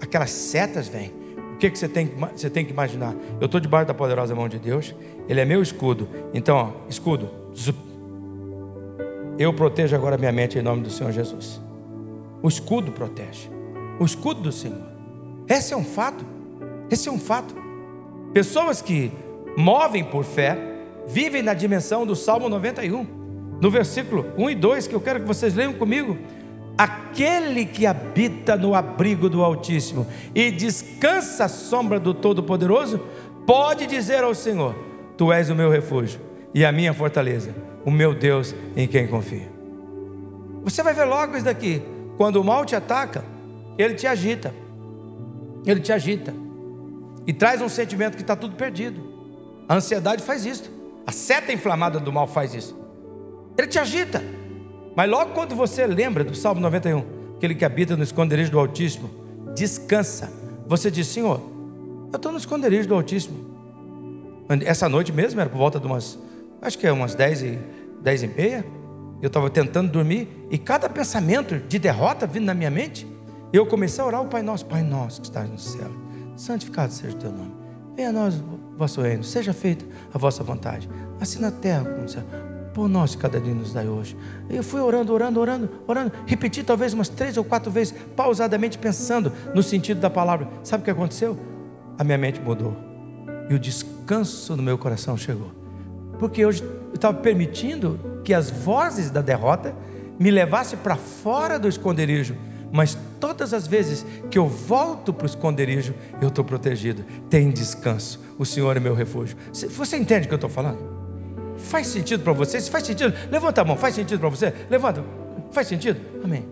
[0.00, 1.23] Aquelas setas vêm
[1.54, 3.14] o que, que você, tem, você tem que imaginar?
[3.40, 4.94] Eu estou debaixo da poderosa mão de Deus,
[5.28, 6.08] Ele é meu escudo.
[6.34, 7.30] Então, ó, escudo,
[9.38, 11.60] eu protejo agora minha mente em nome do Senhor Jesus.
[12.42, 13.48] O escudo protege,
[14.00, 14.82] o escudo do Senhor.
[15.48, 16.24] Esse é um fato,
[16.90, 17.54] esse é um fato.
[18.32, 19.12] Pessoas que
[19.56, 20.58] movem por fé,
[21.06, 23.06] vivem na dimensão do Salmo 91,
[23.60, 26.18] no versículo 1 e 2, que eu quero que vocês leiam comigo.
[26.76, 33.00] Aquele que habita no abrigo do Altíssimo e descansa à sombra do Todo-Poderoso,
[33.46, 34.74] pode dizer ao Senhor:
[35.16, 36.20] Tu és o meu refúgio
[36.52, 39.52] e a minha fortaleza, o meu Deus em quem confio.
[40.64, 41.82] Você vai ver logo isso daqui.
[42.16, 43.24] Quando o mal te ataca,
[43.76, 44.54] ele te agita.
[45.66, 46.34] Ele te agita.
[47.26, 49.00] E traz um sentimento que está tudo perdido.
[49.68, 50.70] A ansiedade faz isso.
[51.06, 52.76] A seta inflamada do mal faz isso.
[53.56, 54.22] Ele te agita.
[54.96, 57.04] Mas logo quando você lembra do Salmo 91,
[57.36, 59.10] aquele que habita no esconderijo do Altíssimo,
[59.54, 60.32] descansa.
[60.66, 61.40] Você diz, Senhor,
[62.12, 63.52] eu estou no esconderijo do Altíssimo.
[64.64, 66.18] Essa noite mesmo, era por volta de umas,
[66.62, 67.58] acho que é umas 10 e,
[68.02, 68.64] 10 e meia.
[69.20, 73.06] Eu estava tentando dormir e cada pensamento de derrota vindo na minha mente,
[73.52, 75.90] eu comecei a orar o Pai Nosso, Pai Nosso que estás no céu,
[76.36, 77.54] santificado seja o teu nome.
[77.96, 80.88] Venha a nós o vosso reino, seja feita a vossa vontade,
[81.20, 82.24] assim na terra como no céu
[82.74, 84.16] por nós cada dia nos dai hoje.
[84.50, 89.32] Eu fui orando, orando, orando, orando, repeti talvez umas três ou quatro vezes, pausadamente pensando
[89.54, 90.48] no sentido da palavra.
[90.64, 91.38] Sabe o que aconteceu?
[91.96, 92.76] A minha mente mudou
[93.48, 95.52] e o descanso no meu coração chegou,
[96.18, 99.74] porque hoje eu estava permitindo que as vozes da derrota
[100.18, 102.36] me levassem para fora do esconderijo.
[102.72, 107.04] Mas todas as vezes que eu volto para o esconderijo, eu estou protegido.
[107.30, 108.20] Tem descanso.
[108.36, 109.36] O Senhor é meu refúgio.
[109.52, 111.03] Você entende o que eu estou falando?
[111.64, 112.60] Faz sentido para você?
[112.60, 113.76] Se faz sentido, levanta a mão.
[113.76, 114.52] Faz sentido para você?
[114.70, 115.04] Levanta.
[115.50, 116.00] Faz sentido?
[116.22, 116.46] Amém.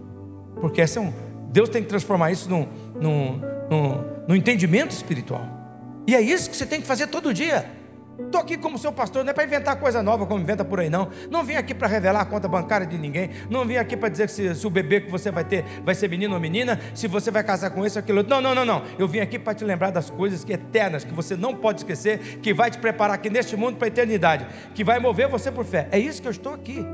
[0.61, 1.13] Porque essa é um,
[1.51, 2.67] Deus tem que transformar isso num,
[3.01, 5.47] num, num, num entendimento espiritual.
[6.07, 7.71] E é isso que você tem que fazer todo dia.
[8.27, 10.89] Estou aqui como seu pastor, não é para inventar coisa nova como inventa por aí,
[10.89, 11.11] não.
[11.31, 13.31] Não vim aqui para revelar a conta bancária de ninguém.
[13.51, 16.09] Não vim aqui para dizer se, se, o bebê que você vai ter vai ser
[16.09, 18.23] menino ou menina, se você vai casar com esse ou aquilo.
[18.23, 18.83] Não, não, não, não.
[18.99, 22.39] Eu vim aqui para te lembrar das coisas que eternas, que você não pode esquecer,
[22.41, 25.65] que vai te preparar aqui neste mundo para a eternidade, que vai mover você por
[25.65, 25.89] fé.
[25.91, 26.85] É isso que eu estou aqui.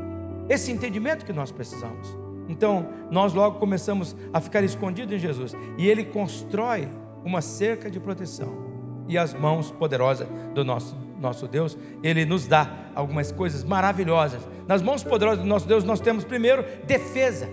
[0.48, 2.16] Esse entendimento que nós precisamos.
[2.48, 5.54] Então, nós logo começamos a ficar escondidos em Jesus.
[5.76, 6.88] E Ele constrói
[7.24, 8.66] uma cerca de proteção
[9.06, 14.40] e as mãos poderosas do nosso nosso Deus, Ele nos dá algumas coisas maravilhosas.
[14.66, 17.48] Nas mãos poderosas do nosso Deus, nós temos primeiro defesa.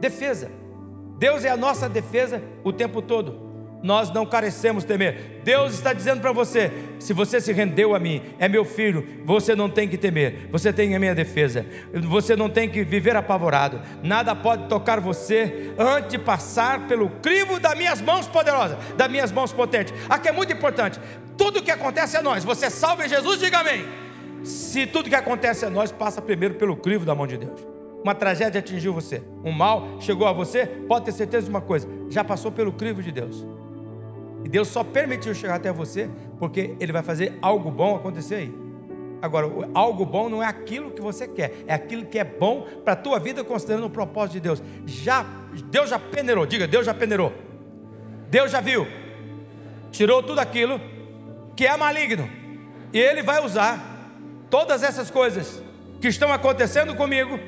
[0.00, 0.50] Defesa.
[1.18, 3.51] Deus é a nossa defesa o tempo todo
[3.82, 5.40] nós não carecemos temer.
[5.42, 9.54] Deus está dizendo para você: se você se rendeu a mim, é meu filho, você
[9.54, 13.80] não tem que temer, você tem a minha defesa, você não tem que viver apavorado,
[14.02, 19.32] nada pode tocar você antes de passar pelo crivo das minhas mãos poderosas, das minhas
[19.32, 19.92] mãos potentes.
[20.08, 21.00] Aqui é muito importante:
[21.36, 23.84] tudo que acontece a nós, você salva em Jesus, diga amém.
[24.44, 27.72] Se tudo que acontece a nós passa primeiro pelo crivo da mão de Deus.
[28.02, 31.88] Uma tragédia atingiu você, um mal chegou a você, pode ter certeza de uma coisa:
[32.08, 33.46] já passou pelo crivo de Deus.
[34.44, 38.62] E Deus só permitiu chegar até você porque Ele vai fazer algo bom acontecer aí.
[39.22, 42.94] Agora, algo bom não é aquilo que você quer, é aquilo que é bom para
[42.94, 44.62] a tua vida, considerando o propósito de Deus.
[44.84, 45.24] Já,
[45.70, 47.32] Deus já peneirou, diga, Deus já peneirou.
[48.28, 48.84] Deus já viu,
[49.92, 50.80] tirou tudo aquilo
[51.54, 52.28] que é maligno,
[52.92, 53.78] e Ele vai usar
[54.50, 55.62] todas essas coisas
[56.00, 57.38] que estão acontecendo comigo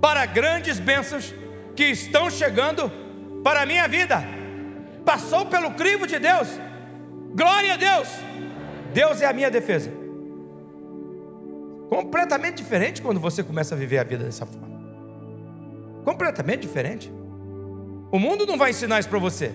[0.00, 1.34] para grandes bênçãos
[1.74, 2.92] que estão chegando
[3.42, 4.35] para a minha vida.
[5.06, 6.48] Passou pelo crivo de Deus,
[7.32, 8.08] glória a Deus,
[8.92, 9.88] Deus é a minha defesa.
[11.88, 14.66] Completamente diferente quando você começa a viver a vida dessa forma.
[16.04, 17.12] Completamente diferente.
[18.10, 19.52] O mundo não vai ensinar isso para você.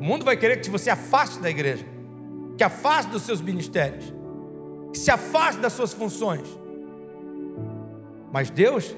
[0.00, 1.84] O mundo vai querer que você afaste da igreja,
[2.56, 4.14] que afaste dos seus ministérios,
[4.92, 6.46] que se afaste das suas funções.
[8.32, 8.96] Mas Deus,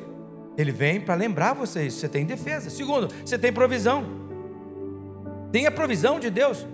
[0.59, 1.99] Ele vem para lembrar você isso.
[1.99, 2.69] Você tem defesa.
[2.69, 4.24] Segundo, você tem provisão.
[5.55, 6.67] Tem a provisão de Deus.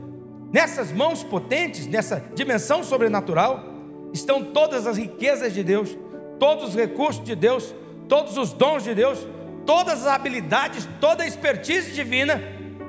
[0.51, 3.63] Nessas mãos potentes, nessa dimensão sobrenatural,
[4.11, 5.95] estão todas as riquezas de Deus,
[6.39, 7.75] todos os recursos de Deus,
[8.09, 9.19] todos os dons de Deus,
[9.67, 12.43] todas as habilidades, toda a expertise divina,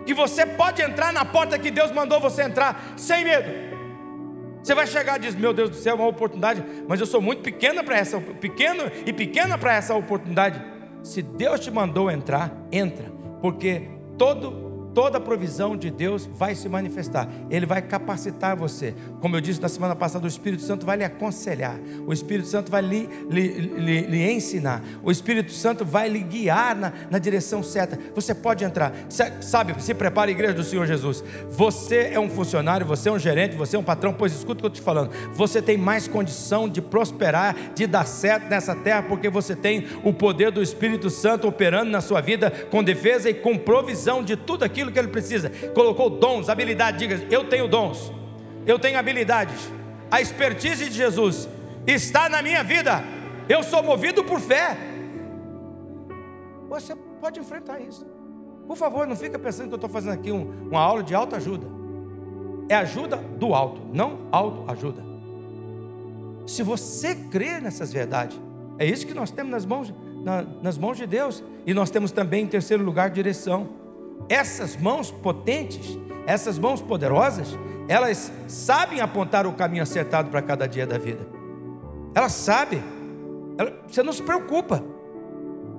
[0.06, 3.52] que você pode entrar na porta que Deus mandou você entrar sem medo.
[4.64, 7.20] Você vai chegar e diz: Meu Deus do céu, é uma oportunidade, mas eu sou
[7.20, 10.64] muito pequena para essa, pequeno e pequena para essa oportunidade.
[11.04, 16.68] Se Deus te mandou entrar, entra, porque todo toda a provisão de Deus vai se
[16.70, 17.28] manifestar.
[17.50, 18.94] Ele vai capacitar você.
[19.20, 21.80] Como eu disse na semana passada, o Espírito Santo vai lhe aconselhar.
[22.06, 24.82] O Espírito Santo vai lhe, lhe, lhe, lhe ensinar.
[25.04, 27.98] O Espírito Santo vai lhe guiar na, na direção certa.
[28.16, 28.94] Você pode entrar.
[29.42, 31.24] Sabe, se prepare, igreja do Senhor Jesus.
[31.50, 34.14] Você é um funcionário, você é um gerente, você é um patrão.
[34.14, 35.12] Pois escuta o que eu estou te falando.
[35.34, 40.14] Você tem mais condição de prosperar, de dar certo nessa terra, porque você tem o
[40.14, 44.64] poder do Espírito Santo operando na sua vida com defesa e com provisão de tudo
[44.64, 45.50] aquilo aquilo que ele precisa.
[45.74, 46.98] Colocou dons, habilidade.
[46.98, 48.12] Diga, eu tenho dons,
[48.66, 49.72] eu tenho habilidades.
[50.10, 51.48] A expertise de Jesus
[51.86, 53.04] está na minha vida.
[53.48, 54.76] Eu sou movido por fé.
[56.70, 58.06] Você pode enfrentar isso.
[58.68, 61.68] Por favor, não fica pensando que eu estou fazendo aqui um, uma aula de autoajuda.
[62.70, 65.04] É ajuda do alto, não autoajuda.
[66.46, 68.40] Se você crê nessas verdades,
[68.78, 71.44] é isso que nós temos nas mãos, na, nas mãos de Deus.
[71.66, 73.81] E nós temos também, em terceiro lugar, direção
[74.30, 77.58] essas mãos potentes, essas mãos poderosas,
[77.88, 81.28] elas sabem apontar o caminho acertado para cada dia da vida.
[82.14, 82.82] Elas sabem.
[83.88, 84.84] você não se preocupa.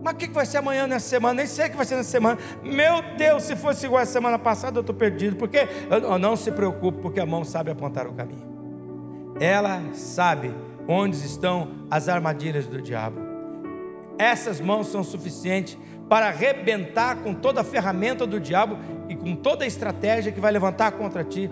[0.02, 1.35] Mas o que vai ser amanhã nessa semana?
[1.35, 2.38] Nem sei o que vai ser nessa semana.
[2.62, 5.37] Meu Deus, se fosse igual a semana passada, eu estou perdido.
[5.37, 8.50] Porque eu, não se preocupe, porque a mão sabe apontar o caminho.
[9.40, 10.52] Ela sabe
[10.88, 13.20] onde estão as armadilhas do diabo.
[14.18, 15.78] Essas mãos são suficientes
[16.12, 20.53] para arrebentar com toda a ferramenta do diabo e com toda a estratégia que vai
[20.53, 21.48] levantar contra ti.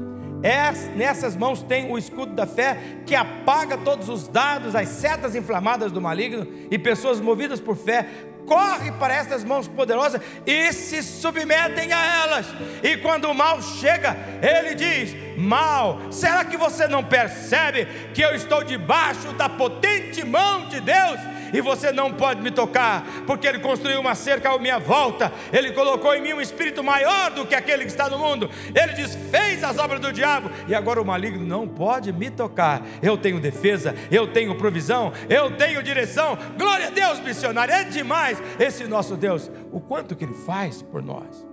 [0.95, 5.91] Nessas mãos tem o escudo da fé que apaga todos os dados, as setas inflamadas
[5.91, 8.07] do maligno e pessoas movidas por fé
[8.47, 12.47] corre para essas mãos poderosas e se submetem a elas.
[12.83, 18.35] E quando o mal chega, ele diz: Mal, será que você não percebe que eu
[18.35, 21.40] estou debaixo da potente mão de Deus?
[21.53, 25.73] E você não pode me tocar, porque Ele construiu uma cerca à minha volta, Ele
[25.73, 29.63] colocou em mim um espírito maior do que aquele que está no mundo, Ele desfez
[29.63, 32.83] as obras do diabo, e agora o maligno não pode me tocar.
[33.03, 36.37] Eu tenho defesa, eu tenho provisão, eu tenho direção.
[36.59, 41.03] Glória a Deus, missionário, é demais esse nosso Deus, o quanto que Ele faz por
[41.03, 41.47] nós.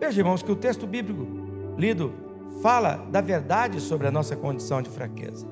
[0.00, 1.24] Veja, irmãos, que o texto bíblico
[1.78, 2.12] lido
[2.60, 5.46] fala da verdade sobre a nossa condição de fraqueza,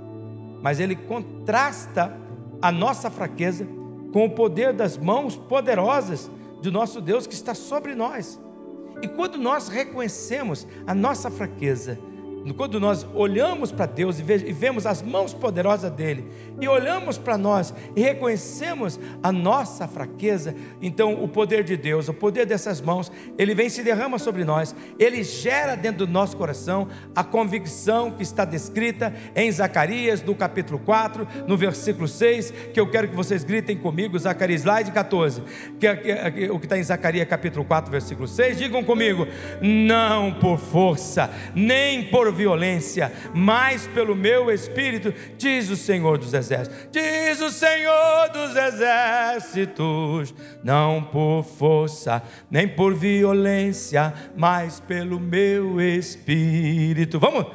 [0.62, 2.16] mas ele contrasta
[2.60, 3.66] a nossa fraqueza
[4.12, 8.40] com o poder das mãos poderosas de nosso Deus que está sobre nós.
[9.02, 11.98] E quando nós reconhecemos a nossa fraqueza,
[12.56, 16.26] quando nós olhamos para Deus e vemos as mãos poderosas dele,
[16.60, 22.14] e olhamos para nós e reconhecemos a nossa fraqueza, então o poder de Deus, o
[22.14, 26.36] poder dessas mãos, ele vem e se derrama sobre nós, ele gera dentro do nosso
[26.36, 32.80] coração a convicção que está descrita em Zacarias, no capítulo 4, no versículo 6, que
[32.80, 35.42] eu quero que vocês gritem comigo, Zacarias, slide 14,
[35.78, 39.26] que é, o que está em Zacarias capítulo 4, versículo 6, digam comigo,
[39.60, 46.88] não por força, nem por violência, mas pelo meu espírito, diz o Senhor dos Exércitos.
[46.90, 57.18] Diz o Senhor dos Exércitos, não por força, nem por violência, mas pelo meu espírito.
[57.18, 57.46] Vamos?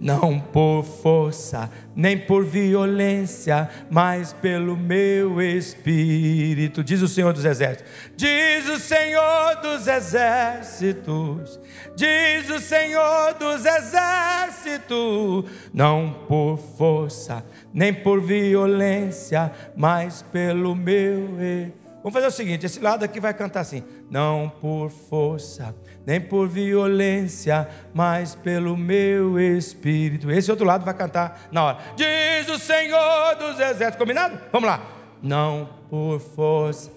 [0.00, 7.90] Não por força, nem por violência, mas pelo meu espírito, diz o Senhor dos Exércitos.
[8.16, 11.60] Diz o Senhor dos Exércitos,
[11.96, 21.72] diz o Senhor dos Exércitos, não por força, nem por violência, mas pelo meu.
[22.02, 25.74] Vamos fazer o seguinte: esse lado aqui vai cantar assim, não por força
[26.06, 30.30] nem por violência, mas pelo meu espírito.
[30.30, 31.78] Esse outro lado vai cantar na hora.
[31.96, 34.38] Diz o Senhor dos Exércitos, combinado?
[34.52, 34.80] Vamos lá.
[35.22, 36.90] Não por força.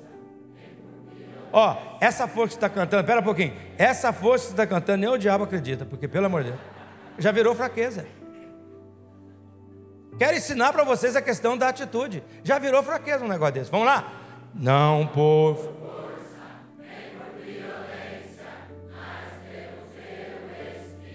[1.52, 3.54] Ó, oh, essa força que está cantando, espera um pouquinho.
[3.78, 6.62] Essa força que está cantando, nem o diabo acredita, porque pelo amor de Deus,
[7.18, 8.06] já virou fraqueza.
[10.18, 12.24] Quero ensinar para vocês a questão da atitude.
[12.44, 13.72] Já virou fraqueza um negócio desse.
[13.72, 14.12] Vamos lá?
[14.54, 15.77] Não por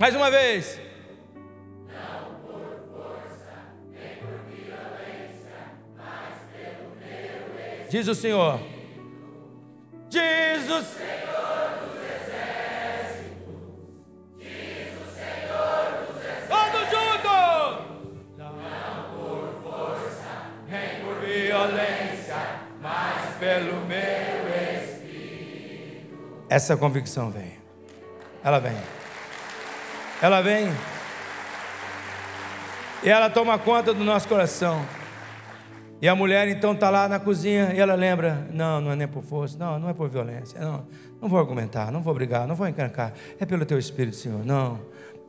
[0.02, 0.80] Mais uma vez.
[1.86, 3.54] Não por força,
[3.88, 7.88] nem por violência, mas pelo meu espírito.
[7.88, 8.58] Diz o Senhor.
[10.08, 13.54] Diz o Senhor dos exércitos.
[14.40, 16.48] Diz o Senhor dos exércitos.
[16.48, 17.70] Todos juntos.
[18.38, 18.58] Não
[19.14, 20.32] por força,
[20.66, 22.42] nem por violência,
[22.80, 24.48] mas pelo meu
[24.82, 26.44] espírito.
[26.50, 27.56] Essa convicção vem.
[28.42, 29.01] Ela vem.
[30.22, 30.72] Ela vem
[33.02, 34.80] e ela toma conta do nosso coração.
[36.00, 39.08] E a mulher então está lá na cozinha e ela lembra: não, não é nem
[39.08, 40.86] por força, não, não é por violência, não,
[41.20, 44.78] não vou argumentar, não vou brigar, não vou encrencar, é pelo teu espírito, Senhor, não.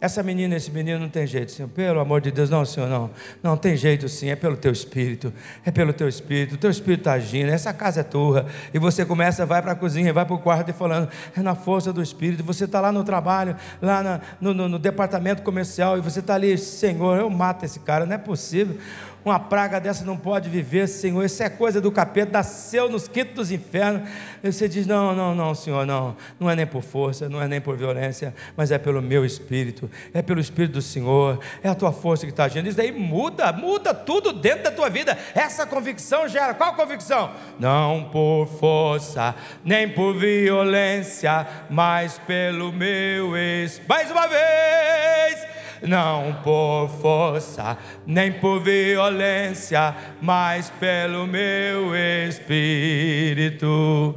[0.03, 1.69] Essa menina, esse menino não tem jeito, Senhor.
[1.69, 3.09] Pelo amor de Deus, não, Senhor, não.
[3.41, 5.31] Não tem jeito sim, é pelo teu espírito.
[5.63, 6.55] É pelo teu espírito.
[6.55, 7.49] O teu espírito está agindo.
[7.49, 8.45] Essa casa é tua.
[8.73, 11.55] E você começa, vai para a cozinha, vai para o quarto e falando, é na
[11.55, 12.43] força do espírito.
[12.43, 16.35] Você está lá no trabalho, lá na, no, no, no departamento comercial, e você está
[16.35, 18.77] ali, Senhor, eu mato esse cara, não é possível.
[19.25, 21.23] Uma praga dessa não pode viver, Senhor.
[21.23, 24.09] Isso é coisa do capeta, nasceu nos quintos dos infernos.
[24.43, 26.15] E você diz: Não, não, não, Senhor, não.
[26.37, 29.89] Não é nem por força, não é nem por violência, mas é pelo meu espírito,
[30.13, 32.67] é pelo espírito do Senhor, é a tua força que está agindo.
[32.67, 35.17] Isso daí muda, muda tudo dentro da tua vida.
[35.33, 37.31] Essa convicção gera qual convicção?
[37.57, 39.33] Não por força,
[39.63, 43.87] nem por violência, mas pelo meu espírito.
[43.87, 51.95] Mais uma vez não por força, nem por violência, mas pelo meu
[52.27, 54.15] espírito.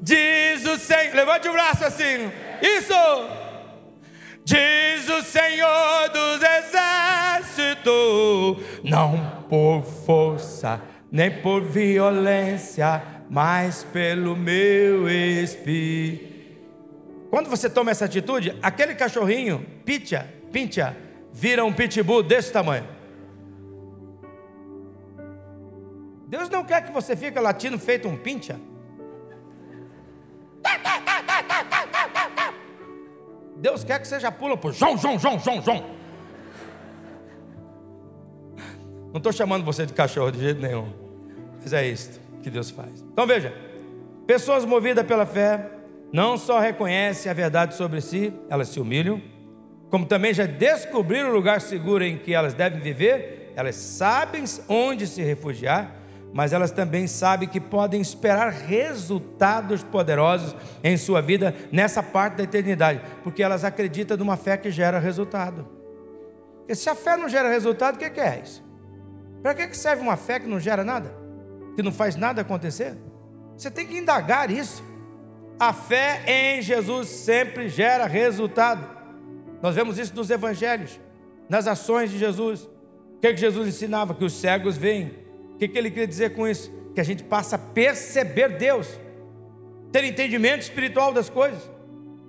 [0.00, 2.94] Diz o Senhor, levante o braço assim, isso.
[4.44, 6.42] Diz o Senhor dos
[7.56, 7.94] exércitos,
[8.84, 16.34] não por força, nem por violência, mas pelo meu espírito.
[17.30, 20.94] Quando você toma essa atitude, aquele cachorrinho, picha, pincha,
[21.34, 22.86] vira um pitbull desse tamanho.
[26.28, 28.58] Deus não quer que você fique latindo feito um pincha.
[33.56, 35.84] Deus quer que você já pula por João, João, João, João, João.
[39.08, 40.92] Não estou chamando você de cachorro de jeito nenhum.
[41.60, 43.04] Mas é isso que Deus faz.
[43.12, 43.52] Então veja:
[44.24, 45.68] pessoas movidas pela fé
[46.12, 49.20] não só reconhecem a verdade sobre si, elas se humilham
[49.94, 55.06] como também já descobriram o lugar seguro em que elas devem viver, elas sabem onde
[55.06, 55.94] se refugiar,
[56.32, 62.42] mas elas também sabem que podem esperar resultados poderosos em sua vida nessa parte da
[62.42, 65.64] eternidade, porque elas acreditam numa fé que gera resultado.
[66.66, 68.64] E se a fé não gera resultado, o que é isso?
[69.44, 71.14] Para que serve uma fé que não gera nada?
[71.76, 72.98] Que não faz nada acontecer?
[73.56, 74.82] Você tem que indagar isso.
[75.56, 79.03] A fé em Jesus sempre gera resultado.
[79.64, 81.00] Nós vemos isso nos evangelhos,
[81.48, 82.64] nas ações de Jesus.
[83.16, 84.14] O que, é que Jesus ensinava?
[84.14, 85.06] Que os cegos veem.
[85.54, 86.70] O que, é que ele queria dizer com isso?
[86.94, 88.86] Que a gente passa a perceber Deus,
[89.90, 91.62] ter entendimento espiritual das coisas.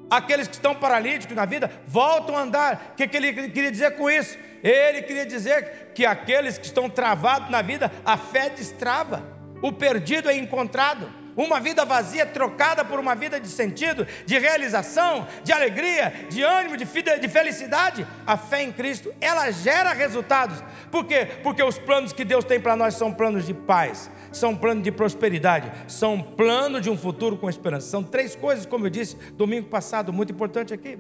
[0.10, 2.91] Aqueles que estão paralíticos na vida voltam a andar.
[2.93, 4.38] O que, é que ele queria dizer com isso?
[4.63, 9.21] Ele queria dizer que aqueles que estão travados na vida, a fé destrava,
[9.62, 11.24] o perdido é encontrado.
[11.36, 16.77] Uma vida vazia trocada por uma vida de sentido, de realização, de alegria, de ânimo,
[16.77, 16.86] de
[17.27, 18.08] felicidade.
[18.25, 20.63] A fé em Cristo, ela gera resultados.
[20.90, 21.27] Por quê?
[21.44, 24.92] Porque os planos que Deus tem para nós são planos de paz, são planos de
[24.92, 27.90] prosperidade, são plano de um futuro com esperança.
[27.90, 30.98] São três coisas, como eu disse domingo passado, muito importante aqui.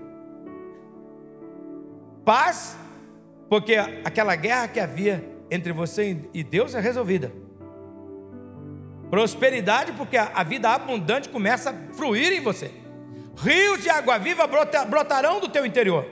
[2.25, 2.75] Paz,
[3.49, 7.31] porque aquela guerra que havia entre você e Deus é resolvida.
[9.15, 12.69] Prosperidade, porque a vida abundante começa a fluir em você.
[13.37, 16.05] Rios de água viva brotarão do teu interior.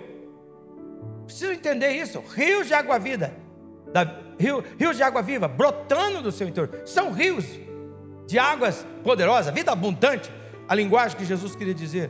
[1.26, 2.24] Preciso entender isso.
[2.34, 3.36] Rios de água vida,
[3.92, 6.84] da, rio, rios de água viva brotando do seu interior.
[6.86, 7.46] São rios
[8.26, 10.32] de águas poderosas, vida abundante,
[10.66, 12.10] a linguagem que Jesus queria dizer.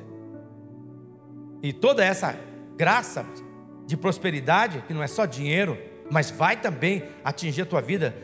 [1.63, 2.37] E toda essa
[2.77, 3.25] graça
[3.87, 5.75] de prosperidade, que não é só dinheiro,
[6.11, 8.15] mas vai também atingir a tua vida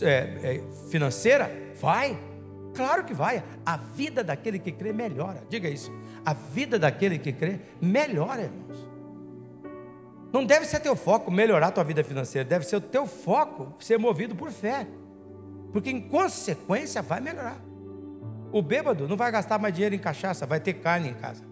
[0.00, 0.62] é, é,
[0.92, 2.18] financeira, vai.
[2.74, 3.44] Claro que vai.
[3.64, 5.42] A vida daquele que crê melhora.
[5.48, 5.92] Diga isso.
[6.24, 8.94] A vida daquele que crê melhora, irmãos.
[10.32, 13.98] Não deve ser teu foco melhorar tua vida financeira, deve ser o teu foco ser
[13.98, 14.84] movido por fé.
[15.72, 17.60] Porque em consequência vai melhorar.
[18.50, 21.42] O bêbado não vai gastar mais dinheiro em cachaça, vai ter carne em casa.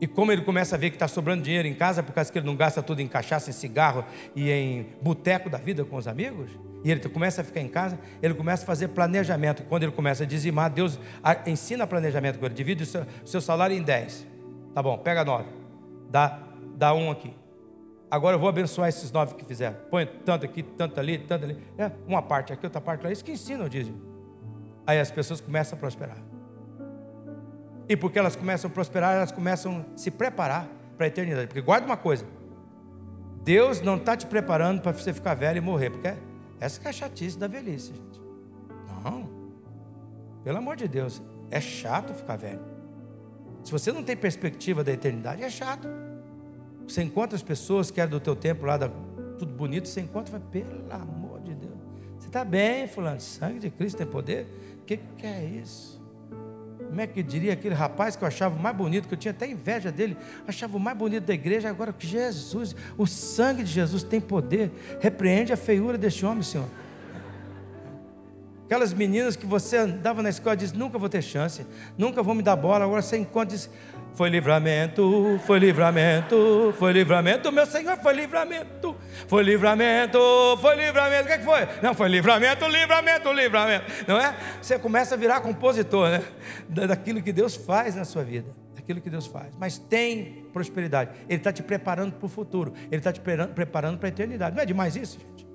[0.00, 2.38] E como ele começa a ver que está sobrando dinheiro em casa, por causa que
[2.38, 4.04] ele não gasta tudo em cachaça, em cigarro
[4.34, 6.50] e em boteco da vida com os amigos,
[6.86, 9.64] e ele começa a ficar em casa, ele começa a fazer planejamento.
[9.64, 11.00] Quando ele começa a dizimar, Deus
[11.44, 12.54] ensina planejamento com ele.
[12.54, 14.24] Divide o seu, seu salário em 10.
[14.72, 15.48] Tá bom, pega 9.
[16.08, 16.38] Dá,
[16.76, 17.34] dá um aqui.
[18.08, 19.76] Agora eu vou abençoar esses nove que fizeram.
[19.90, 21.58] Põe tanto aqui, tanto ali, tanto ali.
[21.76, 23.10] É, uma parte aqui, outra parte lá.
[23.10, 24.00] Isso que ensina o dízimo.
[24.86, 26.18] Aí as pessoas começam a prosperar.
[27.88, 31.48] E porque elas começam a prosperar, elas começam a se preparar para a eternidade.
[31.48, 32.24] Porque guarda uma coisa:
[33.42, 36.14] Deus não está te preparando para você ficar velho e morrer, porque
[36.60, 38.20] essa é a chatice da velhice, gente.
[39.02, 39.28] Não,
[40.42, 42.60] pelo amor de Deus, é chato ficar velho.
[43.64, 45.88] Se você não tem perspectiva da eternidade, é chato.
[46.86, 48.78] Você encontra as pessoas que eram do teu tempo lá,
[49.38, 51.74] tudo bonito, você encontra e fala, pelo amor de Deus,
[52.18, 54.46] você está bem, fulano, sangue de Cristo tem poder?
[54.82, 55.95] O que, que é isso?
[56.88, 59.46] Como é que diria aquele rapaz que eu achava mais bonito, que eu tinha até
[59.48, 60.16] inveja dele,
[60.46, 64.70] achava o mais bonito da igreja, agora que Jesus, o sangue de Jesus tem poder,
[65.00, 66.66] repreende a feiura deste homem, Senhor.
[68.64, 71.64] Aquelas meninas que você andava na escola e disse, nunca vou ter chance,
[71.96, 73.70] nunca vou me dar bola, agora você encontra e diz,
[74.16, 78.96] foi livramento, foi livramento, foi livramento, meu Senhor, foi livramento,
[79.28, 80.18] foi livramento,
[80.58, 81.24] foi livramento.
[81.24, 81.68] O que, é que foi?
[81.82, 83.84] Não, foi livramento, livramento, livramento.
[84.08, 84.34] Não é?
[84.60, 86.24] Você começa a virar compositor, né?
[86.66, 88.50] Daquilo que Deus faz na sua vida.
[88.74, 89.52] Daquilo que Deus faz.
[89.60, 91.10] Mas tem prosperidade.
[91.28, 92.72] Ele está te preparando para o futuro.
[92.90, 94.56] Ele está te preparando para a eternidade.
[94.56, 95.46] Não é demais isso, gente?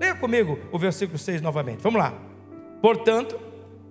[0.00, 1.82] Leia comigo o versículo 6 novamente.
[1.82, 2.14] Vamos lá.
[2.80, 3.36] Portanto,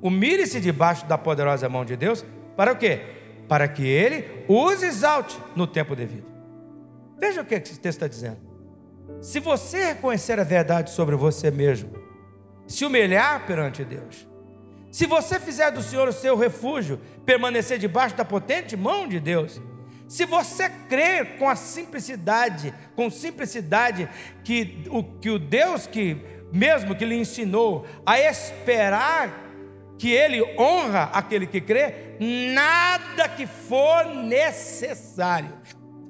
[0.01, 2.23] humilhe-se debaixo da poderosa mão de Deus.
[2.55, 3.16] Para o quê?
[3.47, 6.27] Para que ele os exalte no tempo devido.
[7.19, 8.39] Veja o que esse texto está dizendo.
[9.21, 11.91] Se você reconhecer a verdade sobre você mesmo,
[12.67, 14.27] se humilhar perante Deus,
[14.91, 19.61] se você fizer do Senhor o seu refúgio, permanecer debaixo da potente mão de Deus,
[20.07, 24.07] se você crer com a simplicidade, com simplicidade
[24.43, 26.17] que o, que o Deus que
[26.51, 29.46] mesmo que lhe ensinou a esperar
[29.97, 35.53] que ele honra aquele que crê, nada que for necessário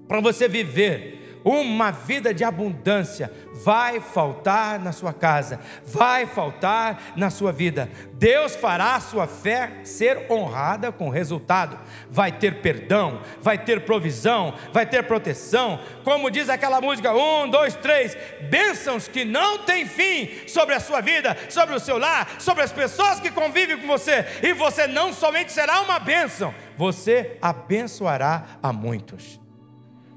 [0.08, 3.32] para você viver uma vida de abundância
[3.64, 7.90] vai faltar na sua casa, vai faltar na sua vida.
[8.14, 11.80] Deus fará a sua fé ser honrada com resultado.
[12.10, 15.80] Vai ter perdão, vai ter provisão, vai ter proteção.
[16.04, 18.18] Como diz aquela música: um, dois, três,
[18.50, 22.74] bênçãos que não têm fim sobre a sua vida, sobre o seu lar, sobre as
[22.74, 24.26] pessoas que convivem com você.
[24.44, 29.47] E você não somente será uma bênção, você abençoará a muitos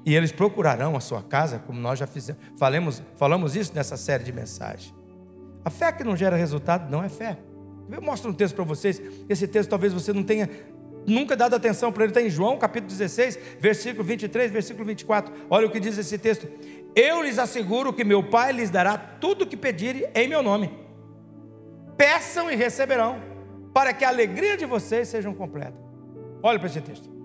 [0.05, 4.23] e eles procurarão a sua casa, como nós já fizemos, falamos, falamos isso nessa série
[4.23, 4.93] de mensagens.
[5.63, 7.37] A fé que não gera resultado não é fé.
[7.89, 9.01] Eu mostro um texto para vocês.
[9.29, 10.49] Esse texto talvez você não tenha
[11.05, 12.11] nunca dado atenção para ele.
[12.11, 15.31] Está em João capítulo 16, versículo 23, versículo 24.
[15.49, 16.47] Olha o que diz esse texto.
[16.95, 20.71] Eu lhes asseguro que meu Pai lhes dará tudo o que pedirem em meu nome.
[21.95, 23.21] Peçam e receberão,
[23.73, 25.77] para que a alegria de vocês seja completa.
[26.41, 27.20] Olha para esse texto.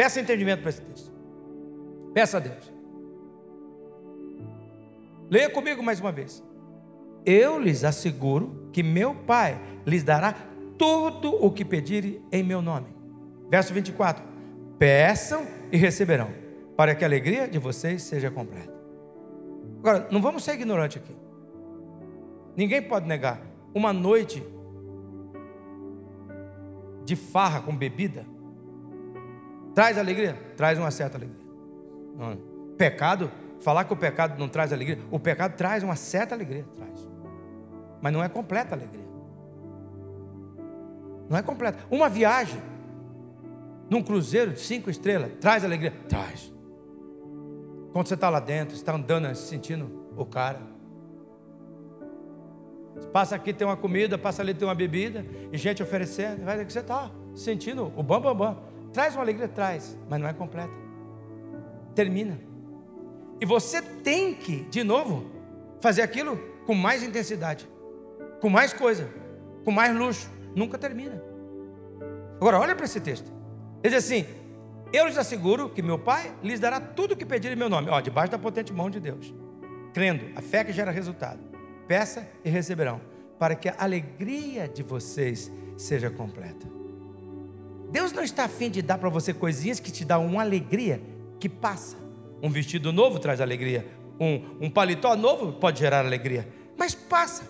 [0.00, 1.12] Peça entendimento para esse texto.
[2.14, 2.72] Peça a Deus.
[5.28, 6.42] Leia comigo mais uma vez.
[7.22, 10.34] Eu lhes asseguro que meu Pai lhes dará
[10.78, 12.86] tudo o que pedirem em meu nome.
[13.50, 14.24] Verso 24:
[14.78, 16.30] Peçam e receberão,
[16.78, 18.72] para que a alegria de vocês seja completa.
[19.80, 21.14] Agora, não vamos ser ignorantes aqui.
[22.56, 23.42] Ninguém pode negar.
[23.74, 24.42] Uma noite
[27.04, 28.24] de farra com bebida
[29.74, 30.34] Traz alegria?
[30.56, 31.44] Traz uma certa alegria.
[32.16, 32.36] Não.
[32.76, 37.08] Pecado, falar que o pecado não traz alegria, o pecado traz uma certa alegria, traz.
[38.00, 39.08] Mas não é completa alegria.
[41.28, 41.78] Não é completa.
[41.90, 42.60] Uma viagem
[43.88, 45.92] num cruzeiro de cinco estrelas traz alegria?
[46.08, 46.52] Traz.
[47.92, 50.60] Quando você está lá dentro, está andando, sentindo o cara.
[53.12, 56.72] Passa aqui tem uma comida, passa ali tem uma bebida, e gente oferecendo, vai que
[56.72, 60.72] você está sentindo o bam bam bam Traz uma alegria, traz, mas não é completa.
[61.94, 62.38] Termina.
[63.40, 65.24] E você tem que, de novo,
[65.80, 66.36] fazer aquilo
[66.66, 67.68] com mais intensidade,
[68.40, 69.08] com mais coisa,
[69.64, 70.30] com mais luxo.
[70.54, 71.22] Nunca termina.
[72.36, 73.30] Agora, olha para esse texto.
[73.82, 74.26] Ele diz assim:
[74.92, 77.88] Eu lhes asseguro que meu Pai lhes dará tudo o que pedirem em meu nome.
[77.90, 79.32] Ó, debaixo da potente mão de Deus.
[79.94, 81.40] Crendo, a fé que gera resultado.
[81.86, 83.00] Peça e receberão,
[83.38, 86.79] para que a alegria de vocês seja completa.
[87.90, 91.00] Deus não está afim de dar para você coisinhas que te dão uma alegria
[91.38, 91.96] que passa.
[92.42, 93.86] Um vestido novo traz alegria.
[94.18, 96.48] Um, um paletó novo pode gerar alegria.
[96.76, 97.48] Mas passa.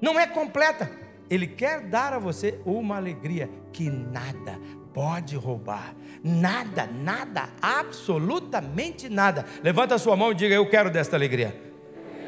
[0.00, 0.90] Não é completa.
[1.28, 4.58] Ele quer dar a você uma alegria que nada
[4.94, 5.94] pode roubar.
[6.24, 9.44] Nada, nada, absolutamente nada.
[9.62, 11.54] Levanta a sua mão e diga: Eu quero desta alegria.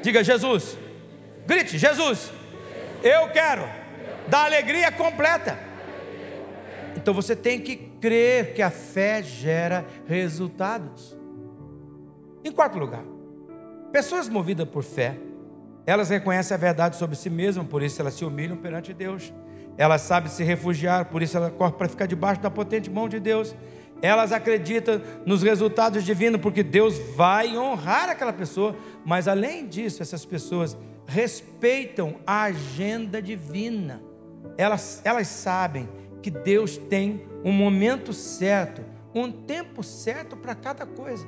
[0.02, 0.76] Diga, Jesus.
[1.46, 2.30] Grite, Jesus.
[3.02, 3.68] Eu quero
[4.28, 5.69] da alegria completa.
[7.00, 11.16] Então você tem que crer que a fé gera resultados.
[12.44, 13.04] Em quarto lugar,
[13.90, 15.16] pessoas movidas por fé,
[15.86, 19.32] elas reconhecem a verdade sobre si mesmas, por isso elas se humilham perante Deus.
[19.78, 23.18] Elas sabem se refugiar, por isso elas correm para ficar debaixo da potente mão de
[23.18, 23.56] Deus.
[24.02, 28.76] Elas acreditam nos resultados divinos, porque Deus vai honrar aquela pessoa.
[29.04, 30.76] Mas além disso, essas pessoas
[31.06, 34.02] respeitam a agenda divina.
[34.56, 35.88] Elas, elas sabem
[36.22, 41.26] que Deus tem um momento certo, um tempo certo para cada coisa.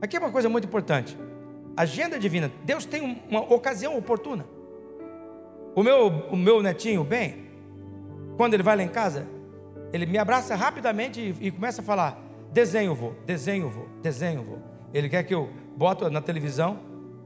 [0.00, 1.16] Aqui é uma coisa muito importante.
[1.76, 2.50] Agenda divina.
[2.64, 4.44] Deus tem uma ocasião oportuna.
[5.74, 7.46] O meu, o meu netinho, bem,
[8.36, 9.26] quando ele vai lá em casa,
[9.92, 12.20] ele me abraça rapidamente e, e começa a falar:
[12.52, 14.58] desenho, vou, desenho, vou, desenho, vou.
[14.92, 16.78] Ele quer que eu boto na televisão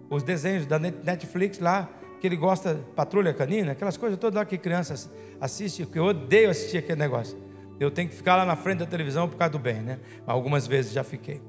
[0.09, 1.89] os desenhos da Netflix lá,
[2.21, 5.11] que ele gosta, Patrulha Canina, aquelas coisas todas lá que crianças
[5.41, 7.37] assistem, que eu odeio assistir aquele negócio.
[7.79, 9.99] Eu tenho que ficar lá na frente da televisão por causa do bem, né?
[10.27, 11.43] Algumas vezes já fiquei.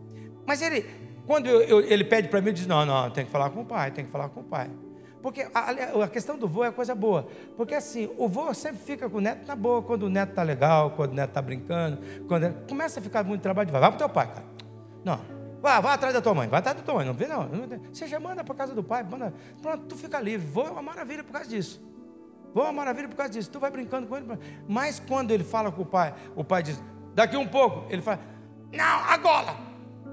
[0.46, 0.86] Mas ele,
[1.26, 3.66] quando eu, eu, ele pede para mim, diz: Não, não, tem que falar com o
[3.66, 4.70] pai, tem que falar com o pai.
[5.22, 7.28] Porque a, a, questão do vô é coisa boa.
[7.56, 10.44] Porque assim, o vô sempre fica com o neto na boa, quando o neto está
[10.44, 12.00] legal, quando o neto está brincando.
[12.28, 14.46] Quando começa a ficar muito trabalho, vai, vai para o teu pai, cara.
[15.04, 15.20] Não,
[15.62, 17.50] vá, vá atrás da tua mãe, vai atrás da tua mãe, não vê não.
[17.92, 20.46] Você já manda para casa do pai, manda, pronto, tu fica livre.
[20.48, 21.82] Vô é uma maravilha por causa disso.
[22.54, 23.50] Vô é uma maravilha por causa disso.
[23.50, 24.28] Tu vai brincando com ele.
[24.68, 26.82] Mas quando ele fala com o pai, o pai diz,
[27.14, 28.20] daqui um pouco, ele fala,
[28.72, 29.56] não, agora,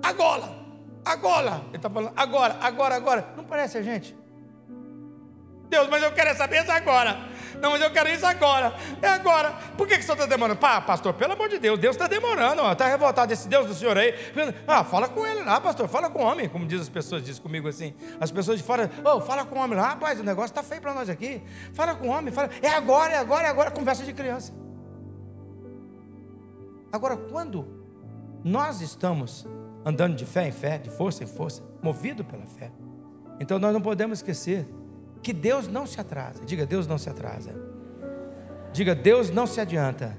[0.02, 0.64] agora.
[1.04, 3.28] Agora, ele está falando, agora, agora, agora.
[3.36, 4.16] Não parece a gente?
[5.68, 7.28] Deus, mas eu quero saber isso agora.
[7.60, 8.74] Não, mas eu quero isso agora.
[9.00, 9.52] É agora.
[9.76, 10.58] Por que, que o senhor está demorando?
[10.58, 12.62] Pá, pastor, pelo amor de Deus, Deus está demorando.
[12.70, 14.14] Está revoltado esse Deus do senhor aí.
[14.66, 15.88] Ah, fala com ele lá, pastor.
[15.88, 17.94] Fala com o homem, como diz as pessoas, diz comigo assim.
[18.20, 19.88] As pessoas de fora, oh, fala com o homem lá.
[19.88, 21.42] Rapaz, o negócio está feio para nós aqui.
[21.72, 22.50] Fala com o homem, fala.
[22.62, 23.70] É agora, é agora, é agora.
[23.70, 24.52] Conversa de criança.
[26.92, 27.66] Agora, quando
[28.44, 29.46] nós estamos
[29.84, 32.70] andando de fé em fé, de força em força, movido pela fé.
[33.40, 34.66] Então nós não podemos esquecer
[35.24, 36.44] que Deus não se atrasa.
[36.44, 37.50] Diga, Deus não se atrasa.
[38.72, 40.16] Diga, Deus não se adianta.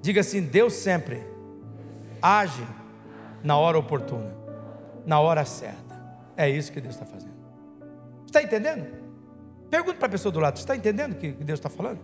[0.00, 1.22] Diga assim, Deus sempre
[2.22, 2.66] age
[3.44, 4.34] na hora oportuna,
[5.04, 6.00] na hora certa.
[6.36, 7.38] É isso que Deus está fazendo.
[8.26, 8.86] Está entendendo?
[9.68, 12.00] Pergunta para a pessoa do lado: está entendendo o que Deus está falando?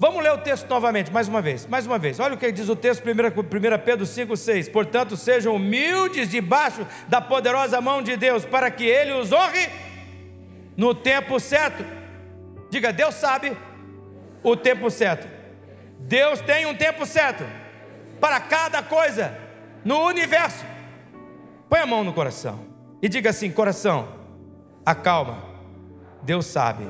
[0.00, 2.20] Vamos ler o texto novamente, mais uma vez, mais uma vez.
[2.20, 4.68] Olha o que diz o texto, 1 Pedro 5, 6.
[4.68, 9.68] Portanto, sejam humildes debaixo da poderosa mão de Deus, para que Ele os honre
[10.76, 11.84] no tempo certo.
[12.70, 13.56] Diga, Deus sabe
[14.40, 15.26] o tempo certo.
[15.98, 17.42] Deus tem um tempo certo
[18.20, 19.36] para cada coisa
[19.84, 20.64] no universo.
[21.68, 22.60] Põe a mão no coração
[23.02, 24.06] e diga assim: coração,
[24.86, 25.42] acalma.
[26.22, 26.88] Deus sabe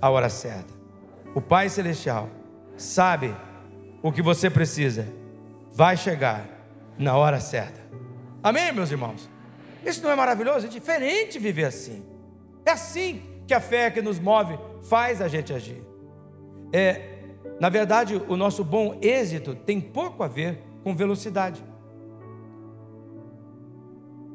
[0.00, 0.72] a hora certa.
[1.34, 2.37] O Pai Celestial
[2.78, 3.34] sabe
[4.02, 5.06] o que você precisa,
[5.70, 6.46] vai chegar
[6.96, 7.80] na hora certa.
[8.42, 9.28] Amém, meus irmãos?
[9.84, 10.66] Isso não é maravilhoso?
[10.66, 12.04] É diferente viver assim.
[12.64, 14.58] É assim que a fé que nos move
[14.88, 15.82] faz a gente agir.
[16.72, 17.18] É,
[17.60, 21.62] na verdade, o nosso bom êxito tem pouco a ver com velocidade,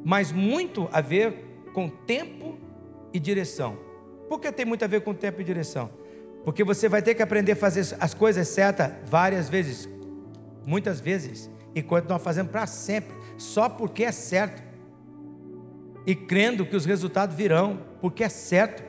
[0.03, 2.57] mas muito a ver com tempo
[3.13, 3.77] e direção.
[4.27, 5.89] Por que tem muito a ver com tempo e direção?
[6.43, 9.87] Porque você vai ter que aprender a fazer as coisas certas várias vezes,
[10.65, 14.61] muitas vezes, e continuar fazendo para sempre, só porque é certo.
[16.05, 18.83] E crendo que os resultados virão, porque é certo.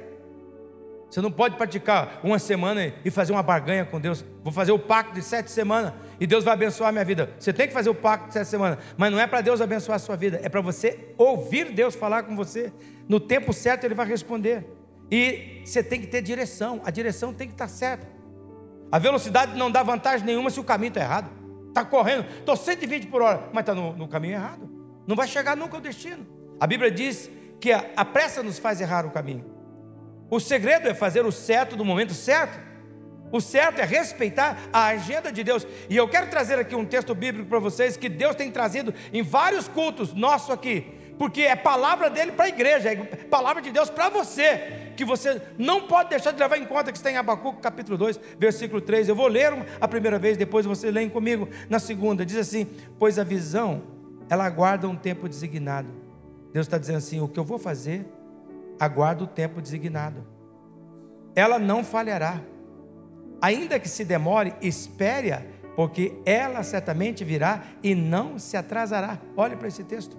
[1.08, 4.24] Você não pode praticar uma semana e fazer uma barganha com Deus.
[4.42, 7.30] Vou fazer o pacto de sete semanas e Deus vai abençoar a minha vida.
[7.38, 9.94] Você tem que fazer o pacto de sete semanas, mas não é para Deus abençoar
[9.94, 12.72] a sua vida, é para você ouvir Deus falar com você.
[13.08, 14.66] No tempo certo Ele vai responder.
[15.10, 18.06] E você tem que ter direção, a direção tem que estar certa.
[18.90, 21.30] A velocidade não dá vantagem nenhuma se o caminho está errado.
[21.68, 24.70] Está correndo, estou 120 por hora, mas está no, no, caminho errado.
[25.06, 26.24] Não vai chegar nunca ao destino.
[26.60, 27.28] A Bíblia diz
[27.60, 29.44] que a, a pressa nos faz errar o caminho.
[30.30, 32.58] O segredo é fazer o certo no momento certo.
[33.32, 35.66] O certo é respeitar a agenda de Deus.
[35.90, 39.22] E eu quero trazer aqui um texto bíblico para vocês que Deus tem trazido em
[39.22, 43.90] vários cultos nossos aqui porque é palavra dele para a igreja, é palavra de Deus
[43.90, 47.60] para você, que você não pode deixar de levar em conta que está em Abacuco
[47.60, 49.08] capítulo 2, versículo 3.
[49.08, 52.24] Eu vou ler a primeira vez, depois você lê comigo na segunda.
[52.24, 52.66] Diz assim:
[52.98, 53.82] Pois a visão,
[54.28, 55.88] ela aguarda um tempo designado.
[56.52, 58.06] Deus está dizendo assim: o que eu vou fazer,
[58.78, 60.24] aguarda o tempo designado.
[61.34, 62.40] Ela não falhará.
[63.42, 65.42] Ainda que se demore, espere-a,
[65.76, 69.18] porque ela certamente virá e não se atrasará.
[69.36, 70.16] Olhe para esse texto.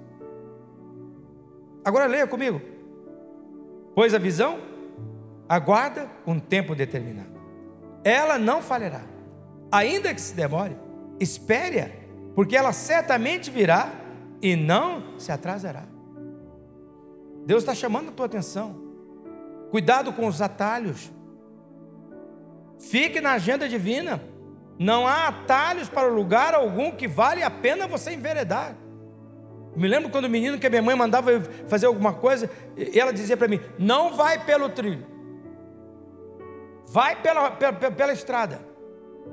[1.83, 2.61] Agora leia comigo.
[3.95, 4.59] Pois a visão
[5.47, 7.33] aguarda um tempo determinado.
[8.03, 9.01] Ela não falhará.
[9.71, 10.77] Ainda que se demore,
[11.19, 11.89] espere-a,
[12.35, 13.89] porque ela certamente virá
[14.41, 15.83] e não se atrasará.
[17.45, 18.75] Deus está chamando a tua atenção.
[19.71, 21.11] Cuidado com os atalhos.
[22.79, 24.21] Fique na agenda divina.
[24.77, 28.75] Não há atalhos para lugar algum que vale a pena você enveredar.
[29.75, 32.97] Me lembro quando o menino que a minha mãe mandava eu fazer alguma coisa, e
[32.97, 35.05] ela dizia para mim: não vai pelo trilho,
[36.87, 38.61] vai pela, pela, pela estrada.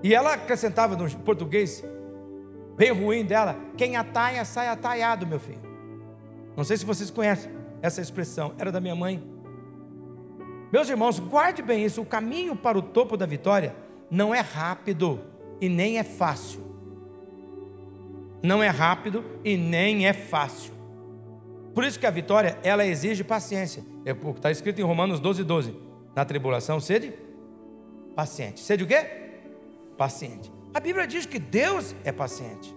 [0.03, 1.85] E ela acrescentava no português,
[2.77, 5.63] bem ruim dela: quem ataia sai ataiado, meu filho.
[6.57, 9.23] Não sei se vocês conhecem essa expressão, era da minha mãe.
[10.73, 13.77] Meus irmãos, guarde bem isso: o caminho para o topo da vitória
[14.11, 15.21] não é rápido
[15.61, 16.72] e nem é fácil
[18.43, 20.73] não é rápido e nem é fácil.
[21.75, 23.83] Por isso que a vitória, ela exige paciência.
[24.05, 25.75] É está escrito em Romanos 12, 12.
[26.15, 27.15] Na tribulação, sede
[28.15, 28.61] paciente.
[28.61, 29.07] Sede o quê?
[29.97, 30.53] Paciente.
[30.75, 32.75] A Bíblia diz que Deus é paciente.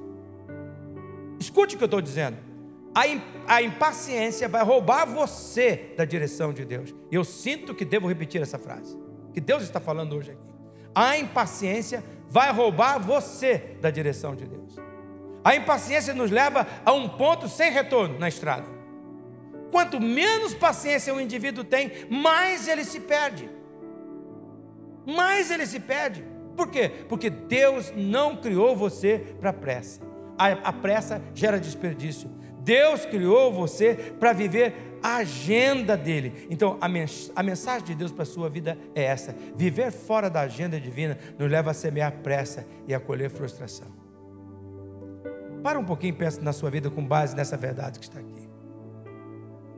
[1.40, 2.38] Escute o que eu estou dizendo.
[3.48, 6.96] A, impaciência vai roubar você da direção de Deus.
[7.12, 8.98] E eu sinto que devo repetir essa frase.
[9.34, 10.56] Que Deus está falando hoje aqui.
[10.94, 14.85] A impaciência vai roubar você da direção de Deus.
[15.46, 18.66] A impaciência nos leva a um ponto sem retorno na estrada.
[19.70, 23.48] Quanto menos paciência o indivíduo tem, mais ele se perde.
[25.06, 26.26] Mais ele se perde.
[26.58, 26.90] Por quê?
[27.08, 30.02] Porque Deus não criou você para pressa.
[30.36, 32.28] A, a pressa gera desperdício.
[32.62, 36.48] Deus criou você para viver a agenda dele.
[36.50, 40.28] Então, a, mens a mensagem de Deus para a sua vida é essa: viver fora
[40.28, 44.05] da agenda divina nos leva a semear pressa e a colher frustração.
[45.66, 48.48] Para um pouquinho e pensa na sua vida com base nessa verdade que está aqui.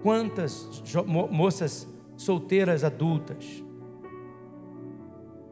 [0.04, 0.84] Quantas
[1.32, 3.64] moças solteiras adultas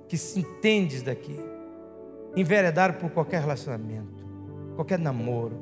[0.09, 1.39] que se entendes daqui,
[2.35, 4.27] enveredaram por qualquer relacionamento,
[4.75, 5.57] qualquer namoro,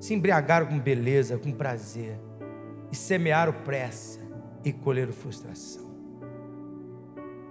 [0.00, 2.18] se embriagaram com beleza, com prazer,
[2.90, 4.20] e semearam pressa
[4.64, 5.84] e colheram frustração.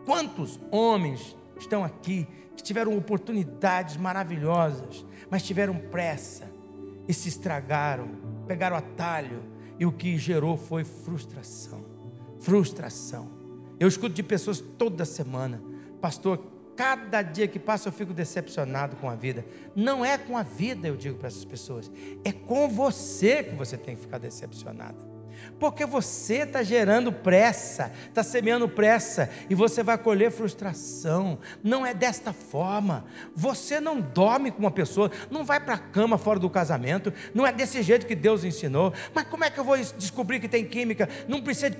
[0.03, 6.49] Quantos homens estão aqui que tiveram oportunidades maravilhosas, mas tiveram pressa
[7.07, 8.09] e se estragaram,
[8.47, 9.43] pegaram atalho,
[9.77, 11.85] e o que gerou foi frustração.
[12.39, 13.29] Frustração.
[13.79, 15.61] Eu escuto de pessoas toda semana,
[15.99, 16.41] pastor,
[16.75, 19.45] cada dia que passa eu fico decepcionado com a vida.
[19.75, 21.91] Não é com a vida, eu digo para essas pessoas,
[22.23, 25.14] é com você que você tem que ficar decepcionado.
[25.59, 31.39] Porque você está gerando pressa, está semeando pressa e você vai colher frustração.
[31.63, 33.05] Não é desta forma.
[33.35, 37.13] Você não dorme com uma pessoa, não vai para a cama fora do casamento.
[37.33, 38.93] Não é desse jeito que Deus ensinou.
[39.13, 41.07] Mas como é que eu vou descobrir que tem química?
[41.27, 41.75] Não precisa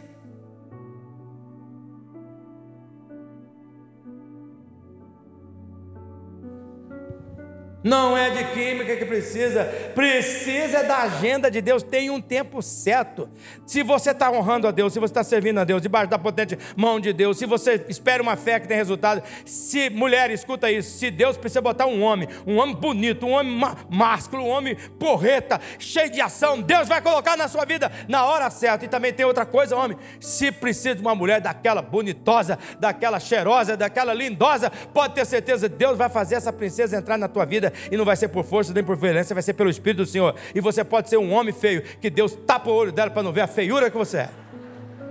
[7.85, 9.63] Não é de química que precisa,
[9.93, 11.83] precisa da agenda de Deus.
[11.83, 13.29] Tem um tempo certo.
[13.63, 16.57] Se você está honrando a Deus, se você está servindo a Deus, debaixo da potente
[16.75, 20.97] mão de Deus, se você espera uma fé que tem resultado, se mulher escuta isso,
[20.97, 25.61] se Deus precisa botar um homem, um homem bonito, um homem másculo, um homem porreta,
[25.77, 28.85] cheio de ação, Deus vai colocar na sua vida na hora certa.
[28.85, 33.77] E também tem outra coisa, homem, se precisa de uma mulher daquela bonitosa, daquela cheirosa,
[33.77, 37.97] daquela lindosa, pode ter certeza, Deus vai fazer essa princesa entrar na tua vida e
[37.97, 40.35] não vai ser por força nem por violência, vai ser pelo Espírito do Senhor.
[40.53, 43.31] E você pode ser um homem feio, que Deus tapa o olho dela para não
[43.31, 44.29] ver a feiura que você é.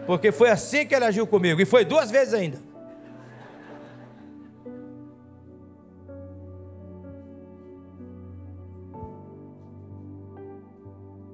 [0.06, 2.58] Porque foi assim que ele agiu comigo, e foi duas vezes ainda.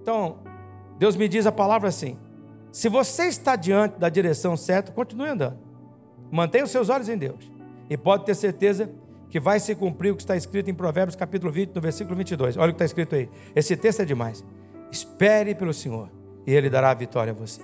[0.03, 0.39] Então,
[0.99, 2.18] Deus me diz a palavra assim:
[2.72, 5.59] se você está diante da direção certa, continue andando.
[6.31, 7.51] Mantenha os seus olhos em Deus.
[7.89, 8.91] E pode ter certeza
[9.31, 12.57] que vai se cumprir o que está escrito em Provérbios capítulo 20, no versículo 22.
[12.57, 13.31] Olha o que está escrito aí.
[13.55, 14.45] Esse texto é demais.
[14.91, 16.11] Espere pelo Senhor
[16.45, 17.62] e Ele dará a vitória a você.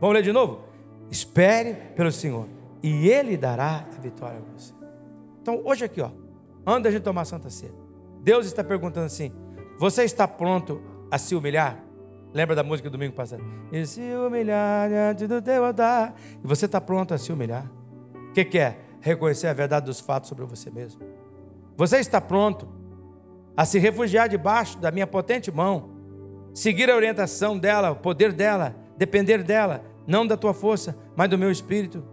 [0.00, 0.64] Vamos ler de novo?
[1.10, 2.48] Espere pelo Senhor
[2.82, 4.72] e Ele dará a vitória a você.
[5.42, 6.10] Então, hoje aqui, ó,
[6.66, 7.72] antes da gente tomar Santa Ceia,
[8.22, 9.32] Deus está perguntando assim:
[9.78, 11.84] Você está pronto a se humilhar?
[12.32, 13.42] Lembra da música do domingo passado?
[13.70, 16.14] E se humilhar diante do teu altar.
[16.42, 17.70] E você está pronto a se humilhar?
[18.30, 18.78] O que, que é?
[19.00, 21.00] Reconhecer a verdade dos fatos sobre você mesmo.
[21.76, 22.68] Você está pronto
[23.56, 25.90] a se refugiar debaixo da minha potente mão,
[26.54, 31.38] seguir a orientação dela, o poder dela, depender dela, não da tua força, mas do
[31.38, 32.04] meu espírito.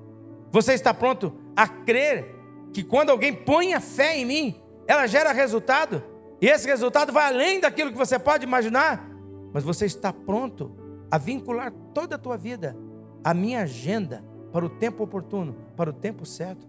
[0.51, 2.35] Você está pronto a crer
[2.73, 6.01] que quando alguém põe a fé em mim, ela gera resultado,
[6.41, 9.09] e esse resultado vai além daquilo que você pode imaginar?
[9.51, 10.71] Mas você está pronto
[11.09, 12.77] a vincular toda a tua vida
[13.23, 16.67] à minha agenda para o tempo oportuno, para o tempo certo?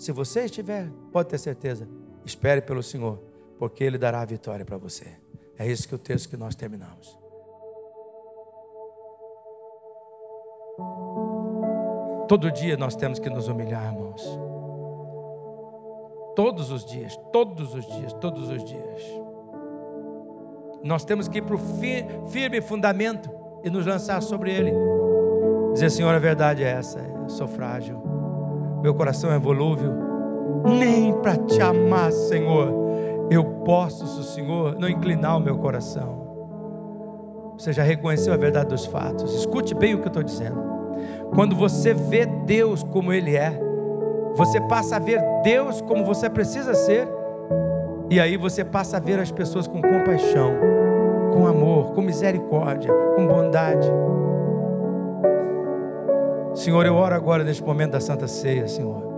[0.00, 1.86] Se você estiver, pode ter certeza,
[2.24, 3.18] espere pelo Senhor,
[3.58, 5.06] porque Ele dará a vitória para você.
[5.58, 7.18] É isso que o texto que nós terminamos.
[12.26, 14.24] Todo dia nós temos que nos humilhar, irmãos.
[16.34, 19.02] Todos os dias, todos os dias, todos os dias.
[20.82, 23.28] Nós temos que ir para o firme fundamento
[23.62, 24.72] e nos lançar sobre ele.
[25.74, 28.09] Dizer, Senhor, a verdade é essa, eu sou frágil,
[28.82, 29.92] meu coração é volúvel,
[30.64, 32.72] nem para te amar, Senhor,
[33.30, 36.20] eu posso, Senhor, não inclinar o meu coração.
[37.56, 39.34] Você já reconheceu a verdade dos fatos.
[39.34, 40.60] Escute bem o que eu estou dizendo.
[41.34, 43.60] Quando você vê Deus como Ele é,
[44.34, 47.08] você passa a ver Deus como você precisa ser,
[48.08, 50.54] e aí você passa a ver as pessoas com compaixão,
[51.32, 53.88] com amor, com misericórdia, com bondade.
[56.54, 59.10] Senhor, eu oro agora neste momento da Santa Ceia, Senhor.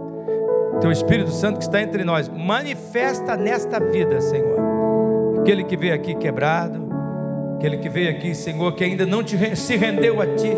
[0.80, 5.38] Teu Espírito Santo que está entre nós, manifesta nesta vida, Senhor.
[5.40, 6.88] Aquele que veio aqui quebrado,
[7.56, 10.52] aquele que veio aqui, Senhor, que ainda não te, se rendeu a Ti,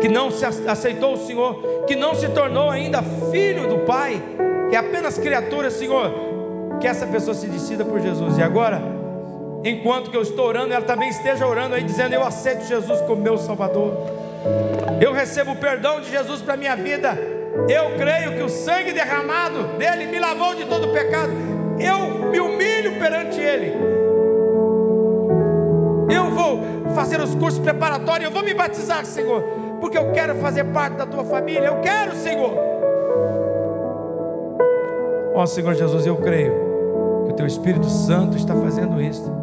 [0.00, 4.22] que não se aceitou o Senhor, que não se tornou ainda filho do Pai,
[4.68, 6.12] que é apenas criatura, Senhor,
[6.80, 8.38] que essa pessoa se decida por Jesus.
[8.38, 8.82] E agora,
[9.64, 13.20] enquanto que eu estou orando, ela também esteja orando aí, dizendo: Eu aceito Jesus como
[13.20, 14.19] meu Salvador.
[15.00, 17.18] Eu recebo o perdão de Jesus para minha vida.
[17.68, 21.32] Eu creio que o sangue derramado dele me lavou de todo pecado.
[21.78, 23.74] Eu me humilho perante Ele.
[26.12, 26.62] Eu vou
[26.94, 29.42] fazer os cursos preparatórios, eu vou me batizar, Senhor,
[29.80, 31.66] porque eu quero fazer parte da tua família.
[31.66, 32.52] Eu quero, Senhor.
[35.34, 36.52] Ó Senhor Jesus, eu creio
[37.24, 39.39] que o teu Espírito Santo está fazendo isso.